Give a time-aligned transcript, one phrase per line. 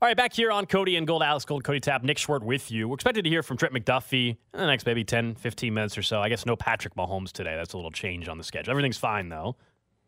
[0.00, 2.70] All right, back here on Cody and Gold, Alex Gold, Cody Tapp, Nick Schwartz with
[2.70, 2.86] you.
[2.86, 6.02] We're expected to hear from Trent McDuffie in the next maybe 10, 15 minutes or
[6.02, 6.20] so.
[6.20, 7.56] I guess no Patrick Mahomes today.
[7.56, 8.70] That's a little change on the schedule.
[8.70, 9.56] Everything's fine, though,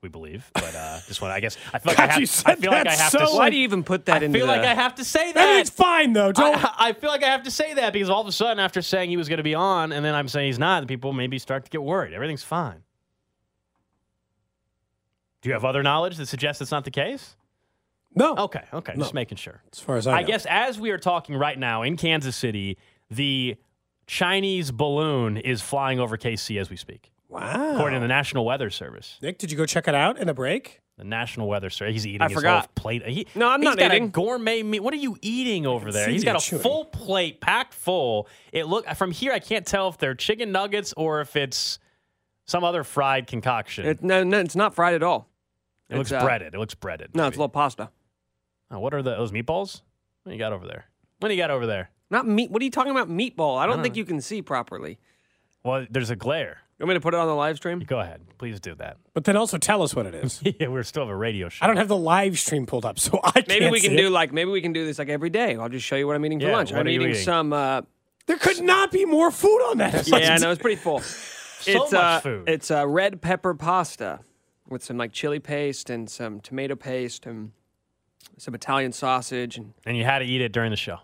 [0.00, 0.48] we believe.
[0.54, 2.54] But uh, just want I guess, I feel like, God, I, you have, said I
[2.54, 3.32] feel like I that have so to.
[3.32, 4.30] Why do you even put that in?
[4.30, 5.40] I feel the, like I have to say that.
[5.40, 6.30] Everything's fine though.
[6.30, 6.64] Don't.
[6.64, 8.82] I, I feel like I have to say that because all of a sudden, after
[8.82, 11.40] saying he was going to be on, and then I'm saying he's not, people maybe
[11.40, 12.14] start to get worried.
[12.14, 12.84] Everything's fine.
[15.42, 17.34] Do you have other knowledge that suggests it's not the case?
[18.14, 18.36] No.
[18.36, 19.62] Okay, okay, just making sure.
[19.72, 20.26] As far as I, I know.
[20.28, 22.76] guess as we are talking right now in Kansas City,
[23.10, 23.56] the
[24.06, 27.74] Chinese balloon is flying over KC as we speak, Wow.
[27.74, 29.18] according to the National Weather Service.
[29.22, 30.80] Nick, did you go check it out in a break?
[30.98, 31.94] The National Weather Service.
[31.94, 32.60] He's eating I his forgot.
[32.66, 33.06] whole plate.
[33.06, 34.04] He, No, I'm he's not got eating.
[34.04, 34.80] A gourmet meat.
[34.80, 36.08] What are you eating over there?
[36.10, 36.60] He's got a chewing.
[36.62, 38.28] full plate packed full.
[38.52, 39.32] It look from here.
[39.32, 41.78] I can't tell if they're chicken nuggets or if it's
[42.46, 43.86] some other fried concoction.
[43.86, 45.28] It, It, no, no, it's not fried at all.
[45.88, 46.54] It looks uh, breaded.
[46.54, 47.14] It looks breaded.
[47.16, 47.88] No, it's a little pasta.
[48.70, 49.82] Oh, what are the, those meatballs?
[50.22, 50.84] What do you got over there?
[51.18, 51.90] What do you got over there?
[52.10, 52.50] Not meat.
[52.50, 53.08] What are you talking about?
[53.08, 53.58] Meatball.
[53.58, 53.82] I don't Uh.
[53.82, 54.98] think you can see properly.
[55.64, 56.58] Well, there's a glare.
[56.78, 57.80] You want me to put it on the live stream?
[57.80, 58.22] Go ahead.
[58.38, 58.96] Please do that.
[59.12, 60.40] But then also tell us what it is.
[60.58, 61.62] yeah, we're still have a radio show.
[61.62, 63.96] I don't have the live stream pulled up, so I Maybe can't we can see
[63.98, 64.10] do it.
[64.10, 65.56] like maybe we can do this like every day.
[65.56, 66.72] I'll just show you what I'm eating for Yeah, lunch.
[66.72, 67.22] what I'm are you eating, eating?
[67.24, 67.52] some.
[67.52, 67.82] Uh,
[68.26, 70.08] There could not be more food on that.
[70.08, 71.02] yeah, I know it's pretty full.
[71.60, 72.48] So it's much uh, food.
[72.48, 74.20] It's uh, red pepper pasta
[74.70, 77.52] with some like chili paste and some tomato paste and
[78.38, 80.98] some Italian sausage and and you had to eat it during the show.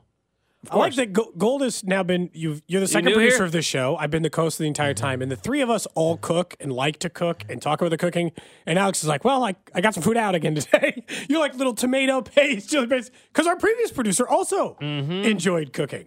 [0.70, 3.44] I like that Go- Gold has now been you've you're the second new producer here?
[3.44, 3.96] of this show.
[3.96, 5.04] I've been the host the entire mm-hmm.
[5.04, 7.90] time, and the three of us all cook and like to cook and talk about
[7.90, 8.32] the cooking.
[8.64, 11.04] And Alex is like, "Well, I, I got some food out again today.
[11.28, 15.12] you're like little tomato paste, chili paste, because our previous producer also mm-hmm.
[15.12, 16.06] enjoyed cooking.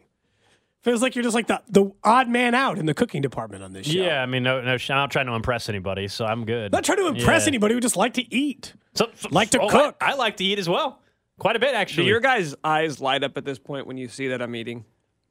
[0.82, 3.74] Feels like you're just like the the odd man out in the cooking department on
[3.74, 4.00] this show.
[4.00, 6.72] Yeah, I mean, no, no, I'm not trying to impress anybody, so I'm good.
[6.72, 7.50] not trying to impress Yeah.
[7.50, 7.76] anybody.
[7.76, 8.74] We just like to eat.
[8.94, 9.98] So, so- Like to oh, cook.
[10.00, 11.02] I, like to eat as well,
[11.38, 11.76] quite a bit actually.
[11.76, 12.08] Do actually.
[12.08, 14.86] your guys' eyes light up at this point when you see that I'm eating?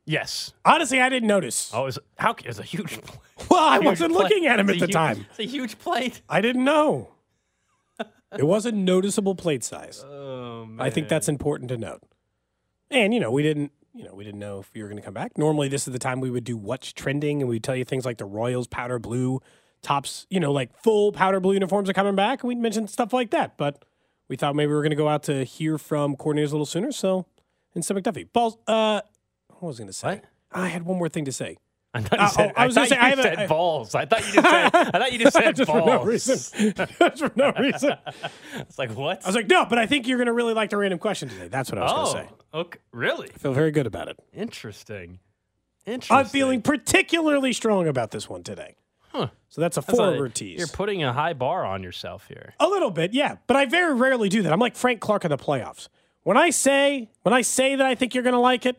[0.04, 0.52] yes.
[0.66, 1.70] Honestly, I didn't notice.
[1.74, 3.00] Oh, it's how it's a huge.
[3.38, 3.50] Plate.
[3.50, 4.24] Well, I wasn't plate.
[4.24, 5.26] looking at him It's at the huge- time.
[5.30, 6.20] It's a huge plate.
[6.28, 7.10] I didn't know.
[8.36, 10.04] it was a noticeable plate size.
[10.60, 10.84] Oh man.
[10.84, 12.02] I think that's important to note.
[12.90, 15.04] And you know, we didn't, you know, we didn't know if you were going to
[15.04, 15.36] come back.
[15.36, 18.04] Normally, this is the time we would do what's trending, and we'd tell you things
[18.04, 19.40] like the Royals powder blue
[19.82, 23.12] tops, you know, like full powder blue uniforms are coming back, and we'd mention stuff
[23.12, 23.58] like that.
[23.58, 23.84] But
[24.28, 26.64] we thought maybe we were going to go out to hear from coordinators a little
[26.64, 26.92] sooner.
[26.92, 27.26] So,
[27.74, 28.56] instead McDuffie, balls.
[28.68, 29.00] Uh,
[29.48, 30.08] what was I going to say?
[30.08, 30.24] What?
[30.52, 31.56] I had one more thing to say.
[31.94, 32.50] I thought you Uh, said.
[32.50, 33.94] oh, I was gonna thought say, I a- said I- balls.
[33.94, 34.74] I thought you just said.
[34.74, 35.80] I thought you just said Just balls.
[35.84, 36.74] for no reason.
[36.74, 37.94] Just for no reason.
[38.56, 39.24] It's like what?
[39.24, 41.28] I was like, no, but I think you're going to really like the random question
[41.30, 41.48] today.
[41.48, 42.34] That's what I was going oh, to say.
[42.54, 42.78] okay.
[42.92, 44.18] Really I feel very good about it.
[44.34, 45.18] interesting.
[45.86, 46.16] Interesting.
[46.16, 48.74] I'm feeling particularly strong about this one today.
[49.12, 49.28] Huh.
[49.48, 50.58] So that's a That's a- forward tease.
[50.58, 52.52] You're putting a high bar on yourself here.
[52.60, 53.36] a little bit, yeah.
[53.46, 54.52] But I very rarely do that.
[54.52, 55.88] I'm like Frank Clark in the playoffs.
[56.24, 58.76] When I say when I say that I think you're going to like it,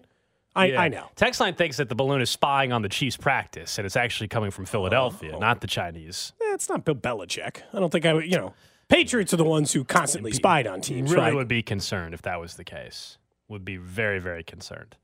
[0.56, 0.82] I, Yeah.
[0.82, 1.10] I know.
[1.16, 4.52] Textline thinks that the balloon is spying on the Chiefs' practice, and it's actually coming
[4.52, 5.40] from Philadelphia, Oh.
[5.40, 6.34] not the Chinese.
[6.42, 7.62] Eh, it's not Bill Belichick.
[7.74, 8.26] I don't think I would.
[8.26, 8.54] You know,
[8.88, 11.36] Patriots are the ones who constantly spied on teams, really right?
[11.36, 13.18] would be concerned if that was the case.
[13.48, 14.96] Would be very, very concerned.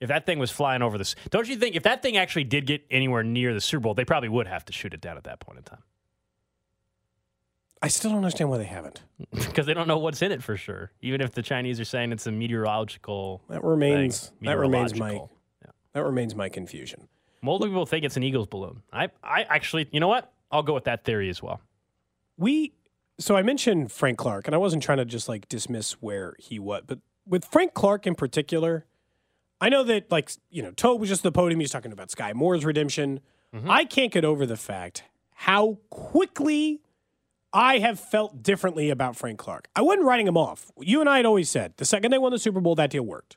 [0.00, 2.66] If that thing was flying over this, don't you think if that thing actually did
[2.66, 5.24] get anywhere near the Super Bowl, they probably would have to shoot it down at
[5.24, 5.82] that point in time
[7.82, 9.02] I still don't understand why they haven't.
[9.32, 10.90] because they don't know what's in it for sure.
[11.00, 15.12] Even if the Chinese are saying it's a meteorological, That remains thing, that remains my.
[15.12, 15.70] Yeah.
[15.92, 17.08] that remains my confusion.
[17.42, 18.82] Most people think it's an Eagles balloon.
[18.92, 20.32] I, I actually, you know what?
[20.50, 21.60] I'll go with that theory as well.
[22.36, 22.72] we
[23.20, 26.58] so I mentioned Frank Clark, and I wasn't trying to just like dismiss where he
[26.58, 28.86] was, but with Frank Clark in particular,
[29.60, 31.60] I know that like you know, Toub was just the podium.
[31.60, 33.20] He's talking about Skyy Moore's redemption.
[33.54, 33.70] Mm-hmm.
[33.70, 35.02] I can't get over the fact
[35.34, 36.80] how quickly
[37.52, 39.68] I have felt differently about Frank Clark.
[39.74, 40.70] I wasn't writing him off.
[40.78, 43.02] You and I had always said the second they won the Super Bowl, that deal
[43.02, 43.36] worked.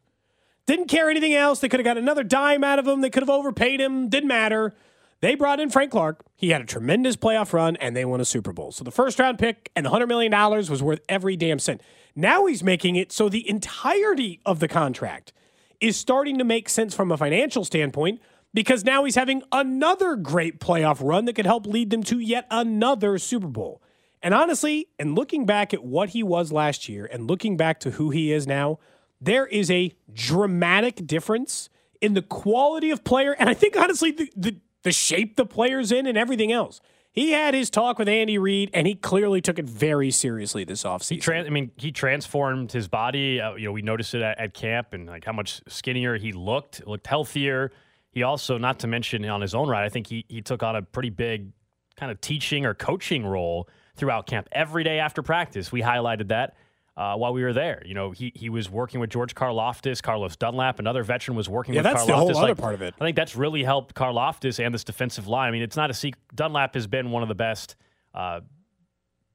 [0.66, 1.60] Didn't care anything else.
[1.60, 3.02] They could have got another dime out of him.
[3.02, 4.10] They could have overpaid him.
[4.10, 4.74] Didn't matter.
[5.22, 6.24] They brought in Frank Clark.
[6.36, 8.72] He had a tremendous playoff run, and they won a Super Bowl.
[8.72, 11.82] So the first round pick and the $100 million was worth every damn cent.
[12.16, 15.32] Now he's making it so the entirety of the contract
[15.80, 18.20] is starting to make sense from a financial standpoint
[18.54, 22.46] because now he's having another great playoff run that could help lead them to yet
[22.52, 23.81] another Super Bowl.
[24.24, 27.92] And honestly, and looking back at what he was last year and looking back to
[27.92, 28.80] who he is now,
[29.20, 31.70] there is a dramatic difference
[32.02, 33.36] in the quality of player.
[33.38, 36.82] And I think honestly, the, the, the shape the player's in and everything else.
[37.14, 40.84] He had his talk with Andy Reid, and he clearly took it very seriously this
[40.84, 41.46] offseason.
[41.46, 43.42] I mean, he transformed his body.
[43.42, 46.32] Uh, you know, we noticed it at, at camp and like how much skinnier he
[46.32, 47.74] looked, looked healthier.
[48.14, 50.78] He also, not to mention on his own right, I think he he took on
[50.78, 51.52] a pretty big
[51.98, 53.68] kind of teaching or coaching role
[54.02, 54.50] throughout camp.
[54.52, 56.56] Every day after practice, we highlighted that.
[56.98, 57.82] uh, while we were there.
[57.86, 61.74] You know, he he was working with George Karlaftis, Carlos Dunlap, another veteran was working
[61.74, 62.94] Yeah, with that's the whole other Like, part of it.
[63.00, 65.48] I think that's really helped Karlaftis and this defensive line.
[65.48, 66.22] I mean, it's not a secret.
[66.36, 67.78] Dunlap has been one of the best
[68.14, 68.42] uh,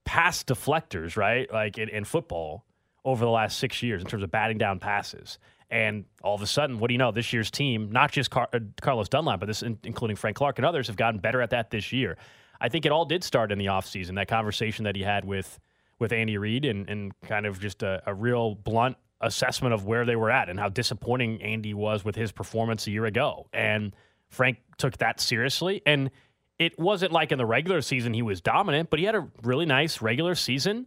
[0.05, 1.51] pass deflectors, right?
[1.53, 2.67] Like in, in football
[3.07, 5.39] over the last six years in terms of batting down passes.
[5.71, 7.11] And all of a sudden, what do you know?
[7.11, 10.59] This year's team, not just Car- uh, Carlos Dunlap, but this in- including Frank Clark
[10.59, 12.17] and others, have gotten better at that this year.
[12.61, 15.59] I think it all did start in the offseason, that conversation that he had with
[15.99, 20.05] with Andy Reid and, and kind of just a, a real blunt assessment of where
[20.05, 23.49] they were at and how disappointing Andy was with his performance a year ago.
[23.53, 23.95] And
[24.29, 25.83] Frank took that seriously.
[25.87, 26.11] And
[26.59, 29.67] it wasn't like in the regular season he was dominant, but he had a really
[29.67, 30.87] nice regular season.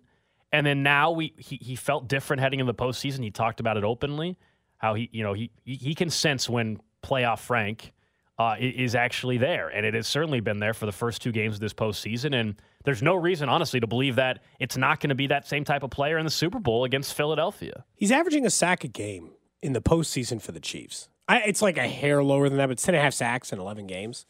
[0.51, 3.23] And then now we he, he felt different heading in the postseason.
[3.23, 4.37] He talked about it openly,
[4.77, 7.93] how he you know he he he can sense when playoff Frank
[8.39, 11.55] uh, is actually there, and it has certainly been there for the first two games
[11.55, 12.33] of this postseason.
[12.33, 12.55] And
[12.85, 15.83] there's no reason, honestly, to believe that it's not going to be that same type
[15.83, 17.83] of player in the Super Bowl against Philadelphia.
[17.95, 19.31] He's averaging a sack a game
[19.61, 21.09] in the postseason for the Chiefs.
[21.27, 23.51] I, it's like a hair lower than that, but it's 10 and a half sacks
[23.51, 24.25] in 11 games.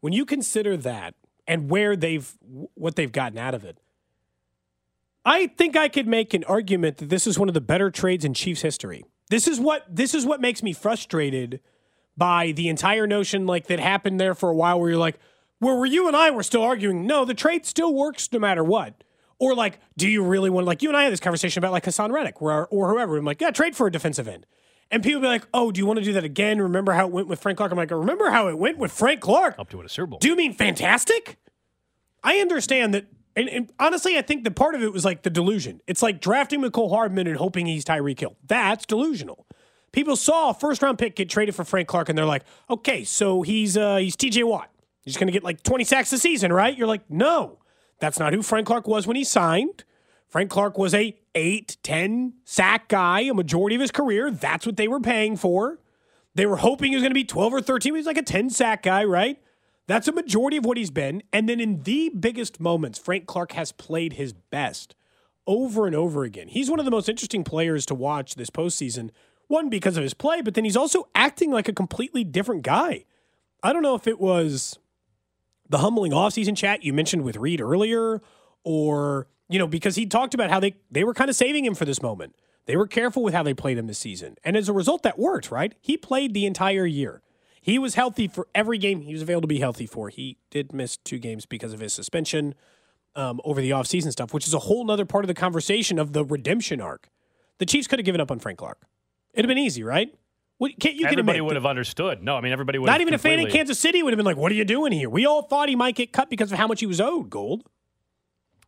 [0.00, 1.14] When you consider that
[1.46, 2.34] and where they've,
[2.74, 3.76] what they've gotten out of it,
[5.26, 8.24] I think I could make an argument that this is one of the better trades
[8.24, 9.04] in Chiefs history.
[9.28, 11.60] This is what, this is what makes me frustrated
[12.16, 15.18] by the entire notion like that happened there for a while where you're like,
[15.58, 18.64] where were you and I were still arguing, no, the trade still works no matter
[18.64, 19.04] what.
[19.38, 21.72] Or like, do you really want to like you and I had this conversation about
[21.72, 23.16] like Haason Reddick or, or whoever.
[23.16, 24.46] I'm like, yeah, trade for a defensive end.
[24.90, 26.60] And people be like, oh, do you want to do that again?
[26.60, 27.72] Remember how it went with Frank Clark?
[27.72, 29.58] I'm like, remember how it went with Frank Clark?
[29.58, 30.18] Up to a Super Bowl.
[30.18, 31.38] Do you mean fantastic?
[32.22, 33.06] I understand that.
[33.34, 35.80] And, and honestly, I think the part of it was like the delusion.
[35.86, 38.36] It's like drafting Mecole Hardman and hoping he's Tyreek Hill.
[38.46, 39.46] That's delusional.
[39.92, 43.04] People saw a first round pick get traded for Frank Clark, and they're like, okay,
[43.04, 44.70] so he's uh, he's TJ Watt.
[45.02, 46.76] He's going to get like 20 sacks a season, right?
[46.76, 47.58] You're like, no,
[47.98, 49.84] that's not who Frank Clark was when he signed.
[50.28, 54.30] Frank Clark was a 8, 10 sack guy a majority of his career.
[54.30, 55.78] That's what they were paying for.
[56.34, 57.92] They were hoping he was going to be 12 or 13.
[57.92, 59.38] He was like a 10 sack guy, right?
[59.86, 61.22] That's a majority of what he's been.
[61.32, 64.94] And then in the biggest moments, Frank Clark has played his best
[65.46, 66.48] over and over again.
[66.48, 69.10] He's one of the most interesting players to watch this postseason.
[69.52, 73.04] One, because of his play, but then he's also acting like a completely different guy.
[73.62, 74.78] I don't know if it was
[75.68, 78.22] the humbling offseason chat you mentioned with Reid earlier,
[78.64, 81.74] or, you know, because he talked about how they, they were kind of saving him
[81.74, 82.34] for this moment.
[82.64, 84.36] They were careful with how they played him this season.
[84.42, 85.74] And as a result, that worked, right?
[85.82, 87.20] He played the entire year.
[87.60, 90.08] He was healthy for every game he was available to be healthy for.
[90.08, 92.54] He did miss two games because of his suspension
[93.14, 96.14] um, over the offseason stuff, which is a whole nother part of the conversation of
[96.14, 97.10] the redemption arc.
[97.58, 98.86] The Chiefs could have given up on Frank Clark.
[99.34, 100.12] It'd have been easy, right?
[100.58, 102.22] What, can't, you can everybody admit, would have understood.
[102.22, 102.86] No, I mean everybody would.
[102.86, 104.92] not even a fan in Kansas City would have been like, "What are you doing
[104.92, 107.30] here?" We all thought he might get cut because of how much he was owed.
[107.30, 107.64] Gold.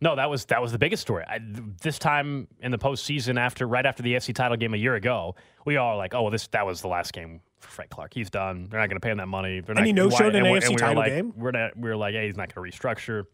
[0.00, 1.24] No, that was that was the biggest story.
[1.28, 1.38] I,
[1.82, 5.36] this time in the postseason, after right after the FC title game a year ago,
[5.64, 8.12] we all were like, "Oh, well, this that was the last game for Frank Clark.
[8.12, 8.66] He's done.
[8.68, 10.44] They're not going to pay him that money." They're And not, he no-showed why- an
[10.46, 11.32] AFC we title like, game.
[11.36, 11.76] We're not.
[11.76, 13.24] We were like, "Hey, he's not going to restructure."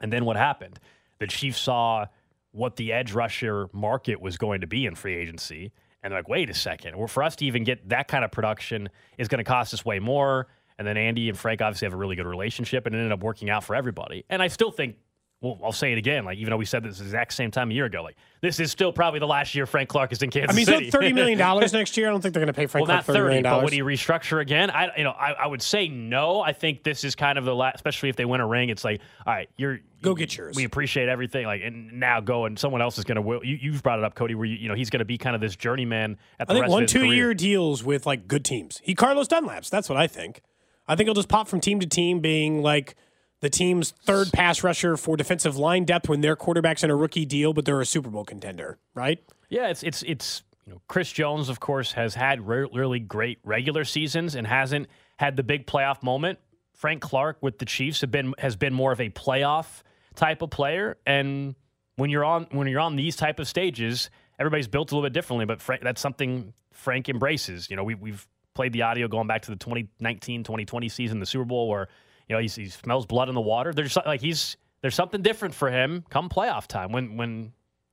[0.00, 0.80] And then what happened?
[1.20, 2.06] The Chiefs saw
[2.50, 5.70] what the edge rusher market was going to be in free agency,
[6.02, 6.96] and they're like, "Wait a second.
[6.96, 8.88] Well, for us to even get that kind of production
[9.18, 10.48] is going to cost us way more."
[10.78, 13.22] And then Andy and Frank obviously have a really good relationship, and it ended up
[13.22, 14.24] working out for everybody.
[14.30, 14.96] And I still think
[15.40, 16.24] well, I'll say it again.
[16.24, 18.70] Like, even though we said this exact same time a year ago, like this is
[18.70, 20.54] still probably the last year Frank Clark is in Kansas City.
[20.54, 20.84] I mean, City.
[20.84, 22.08] he's got thirty million dollars next year.
[22.08, 23.64] I don't think they're going to pay Frank well, Clark not thirty million but dollars.
[23.64, 24.70] would he restructure again?
[24.70, 26.40] I, you know, I, I would say no.
[26.40, 28.68] I think this is kind of the last, especially if they win a ring.
[28.68, 30.56] It's like, all right, you're Go get yours.
[30.56, 31.44] We appreciate everything.
[31.44, 33.46] Like, and now go and someone else is going to.
[33.46, 34.34] You, you've brought it up, Cody.
[34.34, 36.56] Where you, you know he's going to be kind of this journeyman at the I
[36.58, 37.14] think one two career.
[37.14, 38.80] year deals with like good teams.
[38.82, 39.68] He Carlos Dunlaps.
[39.68, 40.42] That's what I think.
[40.88, 42.96] I think he'll just pop from team to team, being like
[43.40, 47.24] the team's third pass rusher for defensive line depth when their quarterback's in a rookie
[47.24, 49.18] deal, but they're a Super Bowl contender, right?
[49.48, 53.38] Yeah, it's it's it's you know Chris Jones, of course, has had re- really great
[53.44, 56.38] regular seasons and hasn't had the big playoff moment.
[56.74, 59.82] Frank Clark with the Chiefs have been has been more of a playoff
[60.14, 61.54] type of player, and
[61.96, 65.12] when you're on when you're on these type of stages, everybody's built a little bit
[65.12, 65.46] differently.
[65.46, 67.68] But Frank, that's something Frank embraces.
[67.70, 71.26] You know, we, we've played the audio going back to the 2019 2020 season, the
[71.26, 71.88] Super Bowl, where
[72.30, 73.72] you know he's, he smells blood in the water.
[73.72, 77.52] There's like he's there's something different for him come playoff time when when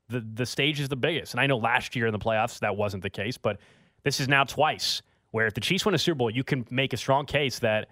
[0.10, 1.34] the the stage is the biggest.
[1.34, 3.58] And I know last year in the playoffs that wasn't the case, but
[4.04, 5.02] this is now twice
[5.32, 7.90] where if the Chiefs win a Super Bowl, you can make a strong case that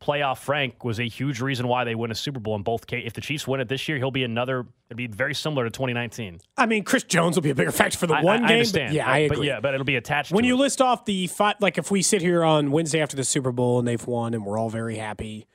[0.00, 3.08] playoff Frank was a huge reason why they win a Super Bowl in both cases.
[3.08, 4.66] If the Chiefs win it this year, he'll be another.
[4.88, 6.40] It'd be very similar to 2019.
[6.56, 8.48] I mean, Chris Jones will be a bigger factor for the I- one I, I
[8.48, 8.56] game.
[8.58, 8.88] understand.
[8.90, 9.46] But yeah, but, I but agree.
[9.48, 10.30] yeah, but it'll be attached.
[10.30, 10.58] when you it.
[10.60, 13.80] list off the five, like if we sit here on Wednesday after the Super Bowl
[13.80, 15.48] and they've won and we're all very happy,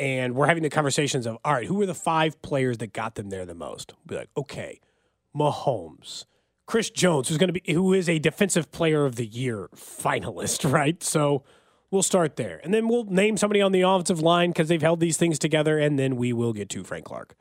[0.00, 3.16] and we're having the conversations of, all right, who are the five players that got
[3.16, 3.92] them there the most?
[3.92, 4.80] We'll be like, okay,
[5.36, 6.24] Mahomes,
[6.64, 10.70] Chris Jones, who's going to be who is a defensive player of the year finalist,
[10.72, 11.02] right?
[11.02, 11.44] So
[11.90, 12.62] we'll start there.
[12.64, 15.78] And then we'll name somebody on the offensive line because they've held these things together,
[15.78, 17.34] and then we will get to Frank Clark.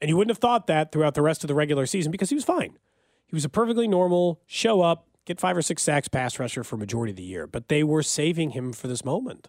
[0.00, 2.36] And you wouldn't have thought that throughout the rest of the regular season because he
[2.36, 2.78] was fine.
[3.26, 6.76] He was a perfectly normal show up, get five or six sacks pass rusher for
[6.76, 7.48] majority of the year.
[7.48, 9.48] But they were saving him for this moment.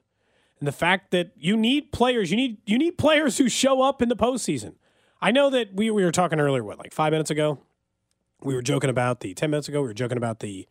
[0.60, 4.02] And the fact that you need players, you need you need players who show up
[4.02, 4.76] in the postseason.
[5.22, 7.60] I know that we, we were talking earlier, what, like five minutes ago?
[8.42, 10.68] We were joking about the 10 minutes ago, we were joking about the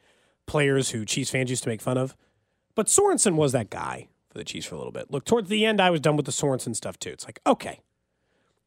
[0.46, 2.16] players who Chiefs fans used to make fun of.
[2.74, 5.10] But Sorensen was that guy for the Chiefs for a little bit.
[5.10, 7.10] Look, towards the end, I was done with the Sorensen stuff too.
[7.10, 7.80] It's like, okay.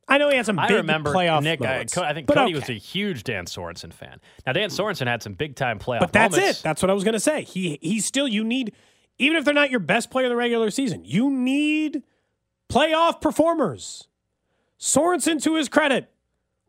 [0.09, 1.61] I know he had some I big remember playoff Nick.
[1.61, 2.53] I, moments, Co- I think Cody okay.
[2.53, 4.21] was a huge Dan Sorensen fan.
[4.45, 5.99] Now Dan Sorensen had some big time playoff.
[5.99, 6.59] But that's moments.
[6.59, 6.63] it.
[6.63, 7.43] That's what I was going to say.
[7.43, 8.73] He he's still you need
[9.19, 12.03] even if they're not your best player in the regular season, you need
[12.69, 14.07] playoff performers.
[14.79, 16.11] Sorensen to his credit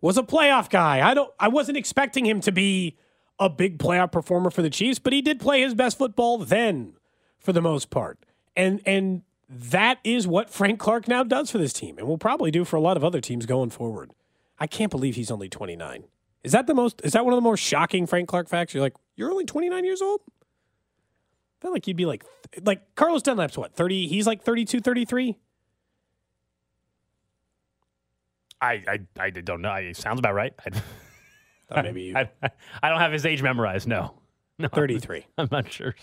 [0.00, 1.06] was a playoff guy.
[1.08, 2.96] I don't I wasn't expecting him to be
[3.38, 6.94] a big playoff performer for the Chiefs, but he did play his best football then
[7.38, 8.18] for the most part.
[8.56, 12.50] And and that is what Frank Clark now does for this team and will probably
[12.50, 14.12] do for a lot of other teams going forward.
[14.58, 16.04] I can't believe he's only 29.
[16.44, 18.74] Is that the most is that one of the more shocking Frank Clark facts?
[18.74, 20.20] You're like, you're only 29 years old?
[21.58, 22.24] I feel like you'd be like
[22.62, 25.36] like Carlos Dunlap's what, 30 he's like 32, 33?
[28.60, 29.72] I, I I don't know.
[29.74, 30.52] It sounds about right.
[30.66, 30.70] I,
[31.74, 32.28] Thought maybe you- I,
[32.82, 33.86] I don't have his age memorized.
[33.86, 34.14] No,
[34.58, 35.26] no, 33.
[35.38, 35.94] I'm not sure.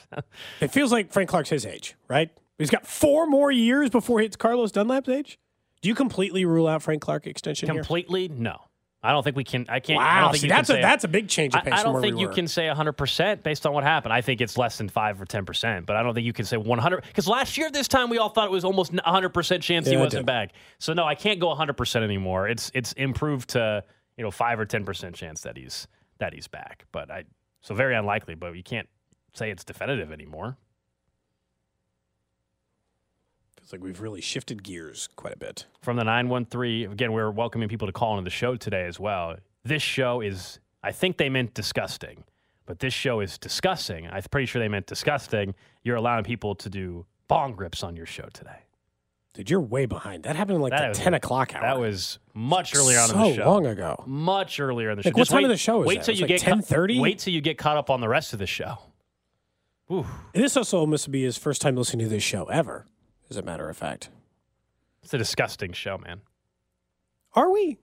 [0.62, 2.30] It feels like Frank Clark's his age, right?
[2.58, 5.38] He's got four more years before he hits Carlos Dunlap's age.
[5.82, 7.76] Do you completely rule out Frank Clark extension here?
[7.82, 8.62] Completely, no.
[9.06, 9.66] I don't think we can.
[9.70, 10.00] I can't.
[10.02, 11.74] I Wow, don't think see, that's a that's a big change of I, pace.
[11.74, 12.34] I from don't think we you were.
[12.34, 14.14] can say 100% based on what happened.
[14.14, 16.58] I think it's less than 5 or 10%, but I don't think you can say
[16.58, 19.94] 100 because last year this time we all thought it was almost 100% chance he
[19.94, 20.52] Yeah, I wasn't back.
[20.80, 22.48] So no, I can't go 100% anymore.
[22.48, 23.84] It's it's improved to,
[24.18, 25.88] you know, 5 or 10% chance that he's
[26.20, 26.86] that he's back.
[26.92, 27.24] But I
[27.62, 28.88] so very unlikely, but you can't
[29.34, 30.58] say it's definitive anymore.
[33.66, 35.66] Feels like we've really shifted gears quite a bit.
[35.82, 39.38] From the 913, again, we're welcoming people to call into the show today as well.
[39.64, 42.26] This show is, I think they meant disgusting,
[42.68, 44.06] but this show is disgusting.
[44.08, 45.56] I'm pretty sure they meant disgusting.
[45.84, 48.60] You're allowing people to do bong grips on your show today.
[49.34, 50.22] Dude, you're way behind.
[50.26, 51.62] That happened in like That the was- 10 o'clock hour.
[51.64, 53.44] That was much earlier on so in the show.
[53.46, 54.04] So long ago.
[54.06, 55.10] Much earlier in the show.
[55.10, 56.06] Like, what Just time wait, of the show is Wait that?
[56.06, 57.00] till you like get caught- 10:30?
[57.00, 58.78] Wait till you get caught up on the rest of the show.
[59.92, 60.06] Ooh,
[60.36, 62.86] And this also must be his first time listening to this show ever,
[63.30, 64.10] as a matter of fact.
[65.04, 66.22] it's a disgusting show, man.
[67.34, 67.78] Are we?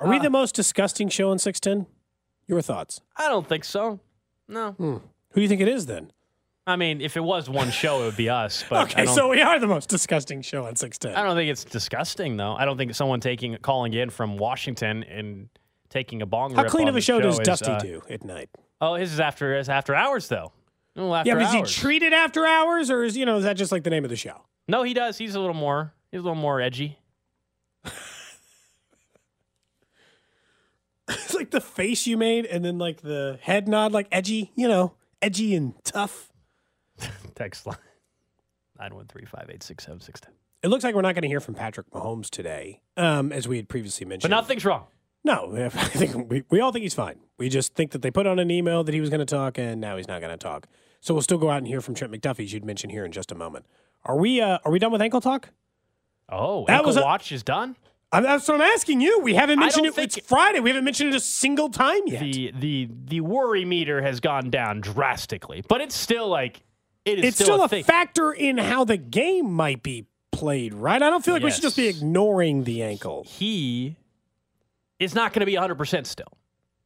[0.00, 1.86] Are we Uh, the most disgusting show in 610?
[2.48, 3.00] Your thoughts?
[3.16, 4.00] I don't think so.
[4.48, 4.72] No.
[4.78, 5.00] Who
[5.34, 6.10] do you think it is then?
[6.66, 8.64] I mean, if it was one show, it would be us.
[8.68, 11.14] But okay, so we are the most disgusting show on 610.
[11.20, 12.54] I don't think it's disgusting though.
[12.54, 15.48] I don't think someone taking calling in from Washington and
[15.90, 18.02] taking a bong How clean on of a the show does is, Dusty uh, do
[18.10, 18.48] at night?
[18.80, 20.52] Oh, his is after his after hours though.
[20.96, 23.56] Oh, after Yeah, but is he treated after hours, or is you know is that
[23.56, 24.42] just like the name of the show?
[24.68, 25.16] no, he does.
[25.18, 25.92] He's a little more.
[26.10, 26.98] He's a little more edgy.
[31.08, 34.66] It's like the face you made, and then like the head nod, like edgy, you
[34.66, 36.32] know, edgy and tough.
[37.36, 37.76] Text line
[38.78, 40.32] nine one three five eight six seven six ten.
[40.62, 43.56] It looks like we're not going to hear from Patrick Mahomes today, um, as we
[43.56, 44.30] had previously mentioned.
[44.30, 44.86] But nothing's wrong.
[45.22, 47.20] No, I think we, we all think he's fine.
[47.38, 49.58] We just think that they put on an email that he was going to talk,
[49.58, 50.66] and now he's not going to talk.
[51.06, 53.12] So we'll still go out and hear from Trent McDuffie, as you'd mentioned here in
[53.12, 53.64] just a moment.
[54.04, 54.40] Are we?
[54.40, 55.50] Uh, are we done with ankle talk?
[56.28, 57.76] Oh, That ankle was a- watch is done.
[58.10, 59.20] I, that's what I'm asking you.
[59.20, 59.96] We haven't mentioned it.
[59.96, 60.58] It's Friday.
[60.58, 62.22] We haven't mentioned it a single time yet.
[62.22, 66.62] The the the worry meter has gone down drastically, but it's still like
[67.04, 67.84] it is it's still, a thing.
[67.84, 71.00] factor in how the game might be played, right?
[71.00, 73.24] I don't feel like we should just be ignoring the ankle.
[73.28, 73.94] he
[74.98, 76.32] is not going to be 100% still.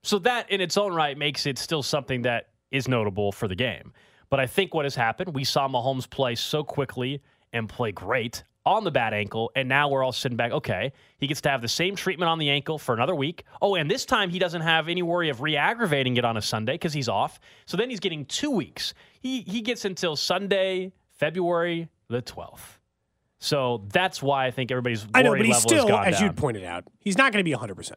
[0.02, 3.54] So that in its own right makes it still something that is notable for the
[3.54, 3.94] game.
[4.30, 7.20] But I think what has happened, we saw Mahomes play so quickly
[7.52, 10.52] and play great on the bad ankle, and now we're all sitting back.
[10.52, 13.44] Okay, he gets to have the same treatment on the ankle for another week.
[13.60, 16.75] Oh, and this time he doesn't have any worry of re-aggravating it on a Sunday
[16.75, 17.40] because he's off.
[17.66, 18.94] So then he's getting two weeks.
[19.20, 22.78] He he gets until Sunday, February the 12th.
[23.38, 26.62] So that's why I think everybody's worry I know, but he's still, as you pointed
[26.64, 27.92] out, he's not going to be 100%.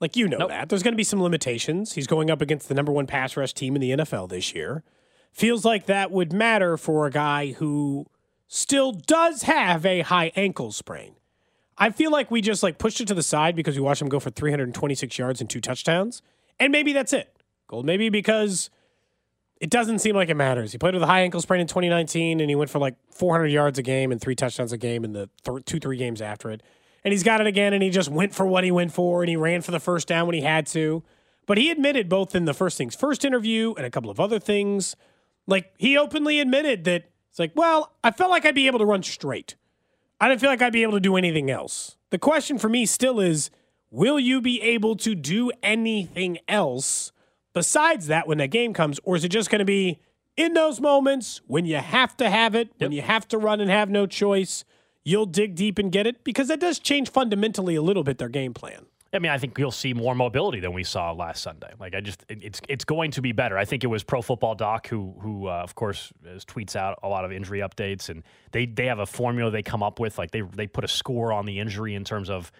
[0.00, 0.48] Like, you know Nope.
[0.48, 0.68] that.
[0.70, 1.92] There's going to be some limitations.
[1.92, 4.82] He's going up against the number one pass rush team in the NFL this year.
[5.32, 8.06] Feels like that would matter for a guy who
[8.46, 11.14] still does have a high ankle sprain.
[11.78, 14.08] I feel like we just like pushed it to the side because we watched him
[14.08, 16.20] go for 326 yards and two touchdowns.
[16.58, 17.34] And maybe that's it.
[17.68, 18.68] Gold, maybe because
[19.60, 20.72] it doesn't seem like it matters.
[20.72, 23.46] He played with a high ankle sprain in 2019 and he went for like 400
[23.46, 26.50] yards a game and three touchdowns a game in the th- two, three games after
[26.50, 26.62] it.
[27.04, 29.30] And he's got it again and he just went for what he went for and
[29.30, 31.02] he ran for the first down when he had to.
[31.46, 34.38] But he admitted both in the first things first interview and a couple of other
[34.38, 34.96] things.
[35.46, 38.84] Like he openly admitted that it's like, well, I felt like I'd be able to
[38.84, 39.56] run straight.
[40.20, 41.96] I didn't feel like I'd be able to do anything else.
[42.10, 43.50] The question for me still is,
[43.90, 47.12] will you be able to do anything else
[47.52, 50.00] besides that when that game comes, or is it just going to be
[50.36, 53.70] in those moments when you have to have it, when you have to run and
[53.70, 54.64] have no choice,
[55.04, 56.22] you'll dig deep and get it?
[56.24, 58.86] Because that does change fundamentally a little bit their game plan.
[59.12, 61.72] I mean, I think you'll see more mobility than we saw last Sunday.
[61.80, 63.58] Like, I just, it's it's going to be better.
[63.58, 67.00] I think it was Pro Football Doc who, who uh, of course, is, tweets out
[67.02, 70.16] a lot of injury updates, and they they have a formula they come up with.
[70.16, 72.52] Like, they they put a score on the injury in terms of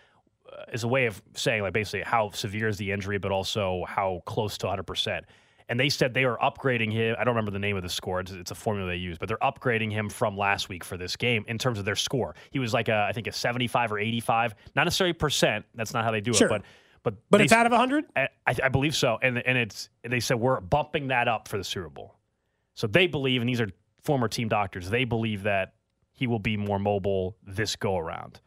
[0.53, 3.85] uh, as a way of saying like basically how severe is the injury, but also
[3.87, 5.27] how close to 100 percent.
[5.71, 7.15] And they said they were upgrading him.
[7.19, 8.21] I don't remember the name of the score.
[8.21, 11.15] It's, it's a formula they use, but they're upgrading him from last week for this
[11.17, 12.35] game in terms of their score.
[12.51, 15.65] He was like a, I think a 75 or 85, not necessarily percent.
[15.77, 16.49] That's not how they do Sure.
[16.49, 16.63] it, but
[17.03, 18.05] but But they it's out of 100?
[18.17, 21.65] I, I believe so, and and it's they said we're bumping that up for the
[21.65, 22.17] Super Bowl.
[22.75, 23.69] So they believe, and these are
[24.03, 25.75] former team doctors, they believe that
[26.13, 28.41] he will be more mobile this go around.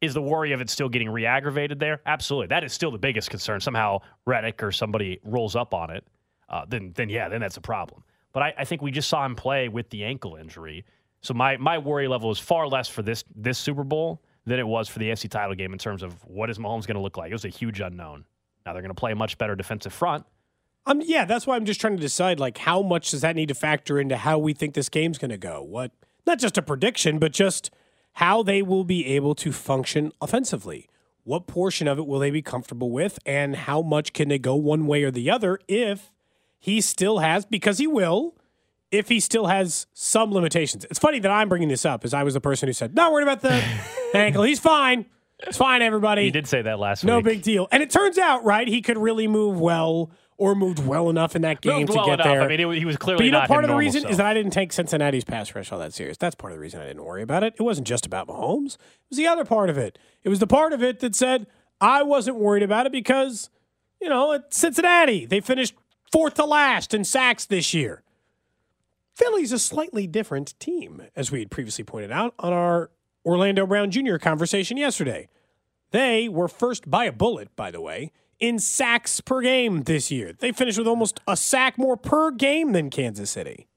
[0.00, 2.00] Is the worry of it still getting re-aggravated there?
[2.06, 3.60] Absolutely, that is still the biggest concern.
[3.60, 6.04] Somehow Reddick or somebody rolls up on it,
[6.48, 8.02] uh, then then yeah, then that's a problem.
[8.32, 10.84] But I, I think we just saw him play with the ankle injury.
[11.22, 14.66] So my my worry level is far less for this this Super Bowl than it
[14.66, 17.16] was for the AFC title game in terms of what is Mahomes going to look
[17.16, 17.30] like.
[17.30, 18.24] It was a huge unknown.
[18.64, 20.24] Now they're going to play a much better defensive front.
[20.86, 23.48] Um, yeah, that's why I'm just trying to decide like how much does that need
[23.48, 25.62] to factor into how we think this game's going to go.
[25.62, 25.90] What
[26.26, 27.70] not just a prediction, but just
[28.14, 30.88] how they will be able to function offensively.
[31.24, 34.54] What portion of it will they be comfortable with, and how much can they go
[34.54, 36.12] one way or the other if
[36.66, 38.34] he still has because he will.
[38.90, 42.24] If he still has some limitations, it's funny that I'm bringing this up, as I
[42.24, 43.62] was the person who said, "Not worried about the
[44.14, 44.42] ankle.
[44.42, 45.06] He's fine.
[45.40, 47.24] It's fine, everybody." He did say that last No week.
[47.24, 47.68] No big deal.
[47.70, 51.42] And it turns out, right, he could really move well or moved well enough in
[51.42, 52.26] that game Moved to well get enough.
[52.26, 52.42] there.
[52.42, 54.10] I mean, it, he was clearly but you know, part of the reason self.
[54.10, 56.16] is that I didn't take Cincinnati's pass rush all that serious.
[56.16, 57.54] That's part of the reason I didn't worry about it.
[57.58, 58.74] It wasn't just about Mahomes.
[58.74, 59.98] It was the other part of it.
[60.24, 61.46] It was the part of it that said
[61.80, 63.48] I wasn't worried about it because,
[64.00, 65.74] you know, at Cincinnati, they finished
[66.12, 68.02] fourth to last in sacks this year.
[69.14, 72.90] Philly's a slightly different team, as we had previously pointed out on our
[73.24, 74.16] Orlando Brown Jr.
[74.18, 75.28] conversation yesterday.
[75.90, 80.32] They were first by a bullet, by the way, in sacks per game this year.
[80.34, 83.68] They finished with almost a sack more per game than Kansas City.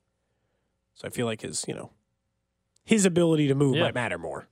[0.94, 1.92] So I feel like his, you know,
[2.84, 3.84] his ability to move Yeah.
[3.84, 4.48] might matter more.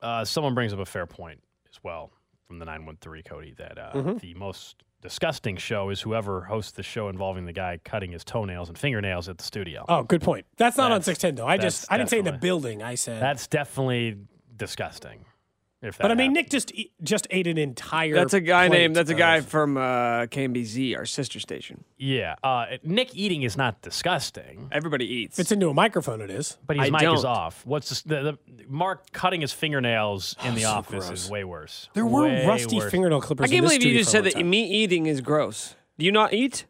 [0.00, 2.10] uh, someone brings up a fair point as well
[2.48, 4.16] from the 913 Cody that uh, Mm-hmm.
[4.18, 8.68] the most disgusting show is whoever hosts the show involving the guy cutting his toenails
[8.68, 9.84] and fingernails at the studio.
[9.88, 10.46] Oh, good point.
[10.56, 11.48] That's not on That's- 610 though.
[11.48, 12.82] I just I didn't say in the building.
[12.82, 14.16] I said That's definitely
[14.56, 15.24] disgusting.
[15.82, 16.34] If that But I mean, happened.
[16.34, 18.14] Nick just just ate an entire.
[18.14, 18.94] That's a guy plate named.
[18.96, 21.82] That's a guy of- from uh, KMBZ, our sister station.
[21.98, 25.38] yeah, uh, Nick eating is not disgusting, Everybody eats.
[25.38, 26.56] If it's into a microphone, it is.
[26.66, 27.24] but his I mic is don't.
[27.26, 27.66] off.
[27.66, 31.24] What's this, the, the Mark cutting his fingernails in the so office gross.
[31.24, 31.88] is way worse.
[31.94, 32.90] There were Way rusty worse.
[32.90, 33.44] fingernail clippers.
[33.44, 34.48] I can't in this believe you just said that time.
[34.50, 35.74] me eating is gross.
[35.98, 36.64] Do you not eat?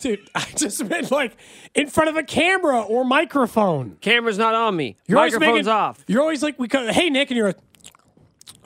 [0.00, 1.36] Dude, I just meant like
[1.74, 3.96] in front of a camera or microphone.
[4.02, 4.96] Camera's not on me.
[5.06, 6.04] You're Microphone's making, off.
[6.06, 7.58] You're always like, we go, hey Nick, and you're like,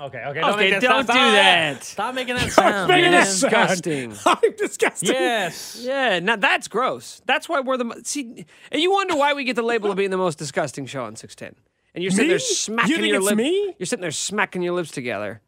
[0.01, 1.83] Okay, okay, Okay, make that- don't stop, do that.
[1.85, 2.89] Stop making that I'm sound.
[2.89, 3.21] making man.
[3.21, 3.51] this sound.
[3.53, 4.15] disgusting.
[4.27, 5.09] I'm disgusting.
[5.11, 5.81] Yes.
[5.83, 7.21] Yeah, now that's gross.
[7.27, 8.47] That's why we're the see.
[8.71, 11.17] And you wonder why we get the label of being the most disgusting show on
[11.17, 11.57] six ten.
[11.95, 12.29] And you're sitting Me?
[12.29, 13.75] there You smacking think your it's me?
[13.79, 15.41] You're sitting there smacking your lips together.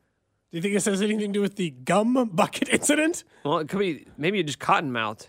[0.51, 3.23] Do you think this has anything to do with the gum bucket incident?
[3.45, 5.29] Well, it could be maybe you're just cotton mouthed.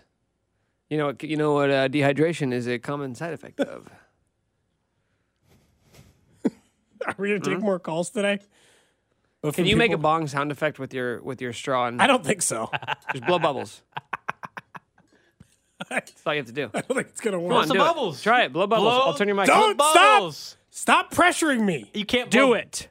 [0.90, 3.88] You know, you know what uh, dehydration is a common side effect of.
[7.06, 8.38] Are we gonna take more calls today?
[9.42, 9.54] But?
[9.54, 12.06] Can from you make a bong sound effect with your with your straw and I
[12.06, 12.70] don't think so.
[13.12, 13.82] just blow bubbles?
[15.90, 16.70] That's all you have to do.
[16.72, 17.50] I don't think it's gonna work.
[17.50, 17.86] Come on, some do it.
[17.86, 18.22] bubbles.
[18.22, 18.52] Try it.
[18.52, 18.88] Blow bubbles.
[18.88, 19.46] Blow- I'll turn your mic.
[19.46, 20.18] Don't Blow stop.
[20.18, 20.56] bubbles.
[20.70, 21.90] Stop pressuring me.
[21.92, 22.88] You can't do blow- it.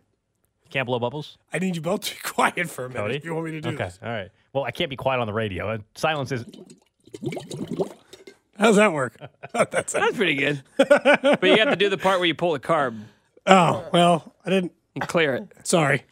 [0.70, 1.38] Can't blow bubbles.
[1.54, 3.16] I need you both to be quiet for a minute Cody?
[3.16, 3.86] if you want me to do okay.
[3.86, 4.00] this.
[4.04, 4.30] All right.
[4.54, 5.70] Well, I can't be quiet on the radio.
[5.70, 6.46] Uh, Silence is.
[8.58, 9.16] How's that work?
[9.54, 10.62] That's That's pretty good.
[10.78, 13.00] but you have to do the part where you pull the carb
[13.48, 14.74] oh well, I didn't.
[14.96, 15.48] and clear it.
[15.64, 16.04] Sorry.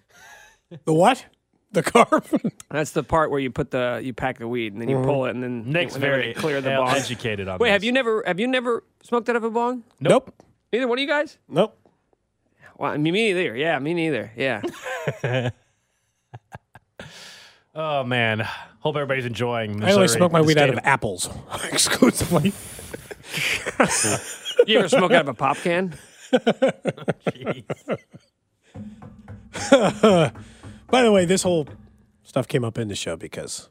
[0.86, 1.26] The what?
[1.72, 2.52] The carb?
[2.72, 5.06] That's the part where you put the you pack the weed and then you mm-hmm.
[5.06, 6.90] pull it and then Nick's whenever very you clear the bong.
[6.90, 7.74] educated on Wait, this.
[7.74, 9.84] have you never have you never smoked out of a bong?
[10.00, 10.34] nope.
[10.72, 11.38] Neither one of you guys?
[11.48, 11.76] Nope.
[12.78, 13.56] Well, I mean, me neither.
[13.56, 14.32] Yeah, me neither.
[14.36, 14.62] Yeah.
[17.76, 18.46] Oh man.
[18.80, 19.84] Hope everybody's enjoying.
[19.84, 21.30] I only Missouri, smoke my the weed out state of apples
[21.72, 22.54] exclusively.
[24.68, 25.96] You ever smoke out of a pop can?
[26.32, 27.64] Jeez.
[30.92, 31.68] By the way, this whole
[32.24, 33.70] stuff came up in the show because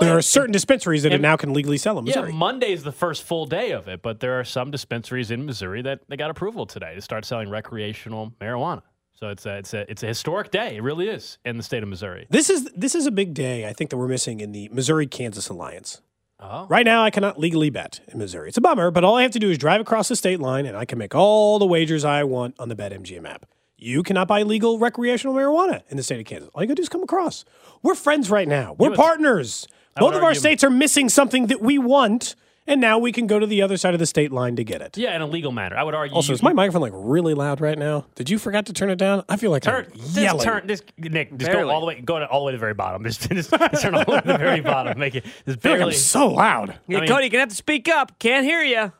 [0.00, 2.32] There are certain dispensaries that and- now can legally sell in Yeah, Missouri.
[2.32, 6.00] Monday's the first full day of it, but there are some dispensaries in Missouri that
[6.08, 8.82] they got approval today to start selling recreational marijuana.
[9.14, 10.76] So it's a it's a it's a historic day.
[10.76, 12.26] It really is in the state of Missouri.
[12.30, 13.68] This is this is a big day.
[13.68, 16.02] I think that we're missing in the Missouri Kansas alliance.
[16.40, 18.48] Oh, Right now, I cannot legally bet in Missouri.
[18.48, 20.66] It's a bummer, but all I have to do is drive across the state line,
[20.66, 23.46] and I can make all the wagers I want on the BetMGM app.
[23.76, 26.48] You cannot buy legal recreational marijuana in the state of Kansas.
[26.54, 27.44] All you got to do is come across.
[27.82, 28.74] We're friends right now.
[28.78, 29.66] We're would- partners.
[29.96, 32.34] I Both of our states are missing something that we want,
[32.66, 34.80] and now we can go to the other side of the state line to get
[34.82, 34.96] it.
[34.98, 35.76] Yeah, in a legal matter.
[35.76, 36.16] I would argue.
[36.16, 38.06] Also, you- is my microphone like really loud right now?
[38.16, 39.22] Did you forget to turn it down?
[39.28, 40.42] I feel like turn, I'm just yelling.
[40.42, 41.68] turn this Nick, just Barely.
[41.68, 43.04] go all the way, go to all the way to the very bottom.
[43.04, 44.98] Just, just, just turn all the way to the very bottom.
[44.98, 45.92] Make it just I feel like I'm barely.
[45.94, 46.78] so loud.
[46.88, 48.18] Yeah, mean- Cody, you're gonna have to speak up.
[48.18, 48.92] Can't hear you.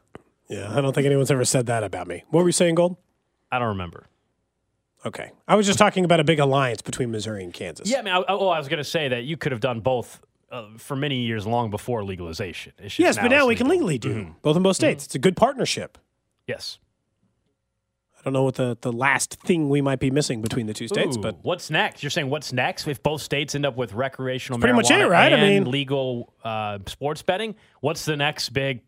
[0.49, 2.23] Yeah, I don't think anyone's ever said that about me.
[2.31, 2.97] What were you saying, Gold?
[3.51, 4.07] I don't remember.
[5.07, 5.31] Okay.
[5.47, 7.91] I was just talking about a big alliance between Missouri and Kansas.
[7.91, 9.81] Yeah, I mean, I, oh, I was going to say that you could have done
[9.81, 12.73] both uh, for many years long before legalization.
[12.97, 15.05] Yes, but now we can legally do both in both states.
[15.05, 15.99] It's a good partnership.
[16.47, 16.79] Yes.
[18.19, 20.89] I don't know what the, the last thing we might be missing between the two
[20.89, 22.03] states, Ooh, but what's next?
[22.03, 25.31] You're saying what's next if both states end up with recreational pretty much it, right?
[25.31, 27.55] I and mean- legal uh, sports betting?
[27.81, 28.81] What's the next big,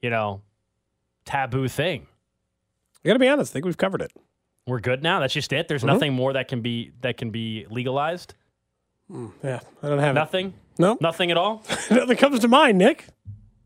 [0.00, 0.42] you know,
[1.24, 2.06] taboo thing?
[3.04, 3.50] I got to be honest.
[3.50, 4.12] I think we've covered it.
[4.66, 5.20] We're good now.
[5.20, 5.68] That's just it.
[5.68, 5.86] There's Mm-hmm.
[5.92, 8.34] nothing more that can be that can be legalized.
[9.42, 10.46] Yeah, I don't have Nothing.
[10.48, 10.54] it.
[10.78, 11.62] No, Nothing at all.
[11.90, 13.06] nothing comes to mind, Nick.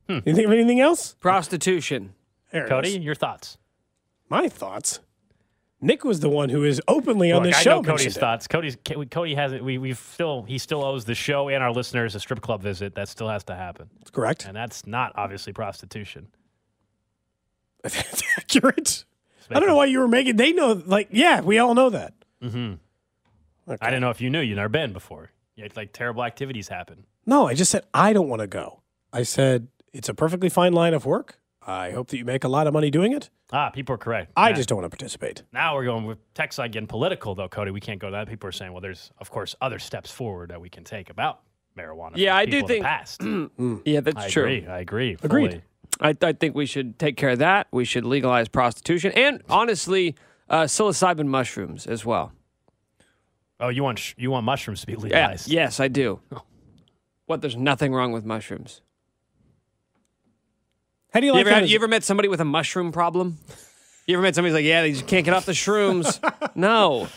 [0.09, 0.18] Hmm.
[0.24, 1.14] You think of anything else?
[1.20, 2.14] Prostitution.
[2.50, 3.59] There Cody, your thoughts?
[4.28, 5.00] My thoughts.
[5.80, 7.80] Nick was the one who is openly on Look, this I show.
[7.80, 8.48] know Cody's thoughts.
[8.48, 8.76] Cody's
[9.11, 9.62] Cody hasn't.
[9.62, 12.94] We we've still he still owes the show and our listeners a strip club visit.
[12.94, 14.46] That still has to happen, That's correct.
[14.46, 16.28] and that's not obviously prostitution.
[17.82, 19.04] That's accurate.
[19.50, 20.37] I don't know why you were making.
[20.37, 22.14] They know, like, yeah, we all know that.
[22.42, 22.74] hmm
[23.68, 23.78] Okay.
[23.85, 24.40] I didn't know if you knew.
[24.40, 25.30] You've never been before.
[25.56, 27.04] Yet, like terrible activities happen.
[27.26, 28.82] No, I just said I don't want to go.
[29.12, 31.40] I said it's a perfectly fine line of work.
[31.66, 33.28] I hope that you make a lot of money doing it.
[33.52, 34.30] Ah, people are correct.
[34.37, 35.42] I Now- just don't want to participate.
[35.52, 37.72] now we're going with text side getting political though, Cody.
[37.72, 38.28] We can't go to that.
[38.28, 41.40] People are saying, well, there's of course other steps forward that we can take about
[41.76, 42.12] marijuana.
[42.14, 43.20] Yeah, I do people in the think- past.
[43.85, 44.44] Yeah, that's I true.
[44.44, 44.66] agree.
[44.68, 45.16] I agree.
[45.24, 45.62] Agreed.
[45.98, 46.14] Fully.
[46.22, 47.66] I, I think we should take care of that.
[47.70, 50.14] We should legalize prostitution and honestly,
[50.48, 52.32] uh, psilocybin mushrooms as well.
[53.59, 55.48] Oh, you want sh- you want mushrooms to be Yeah, legalized?
[55.48, 56.20] yes, I do.
[56.32, 56.42] Oh.
[57.26, 57.40] What?
[57.40, 58.82] There's nothing wrong with mushrooms.
[61.12, 61.61] How do you You like ever, that?
[61.62, 63.38] had- you ever met somebody with a mushroom problem?
[64.06, 66.20] You ever met somebody who's like, yeah, they just can't get off the shrooms?
[66.54, 67.09] no,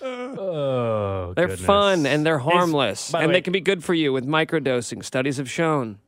[0.00, 1.66] Oh, they're goodness.
[1.66, 4.26] fun and they're harmless, by the and way- they can be good for you with
[4.26, 5.04] microdosing.
[5.04, 5.98] Studies have shown.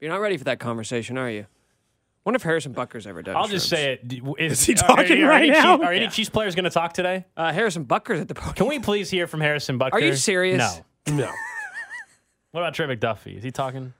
[0.00, 1.46] You're not ready for that conversation, are you?
[2.24, 3.34] wonder if Harrison Butker's ever done.
[3.36, 4.06] I'll just say it.
[4.06, 5.76] D- Is, Is he are- talking are, right any now?
[5.78, 7.24] Chiefs, are any Chiefs players going to talk today?
[7.34, 8.54] Uh, Harrison Butker's at the podium.
[8.54, 9.96] Can we please hear from Harrison Bucker?
[9.96, 10.58] Are you serious?
[11.06, 11.16] No.
[11.16, 11.32] no.
[12.50, 13.36] What about Trey McDuffie?
[13.36, 13.92] Is he talking?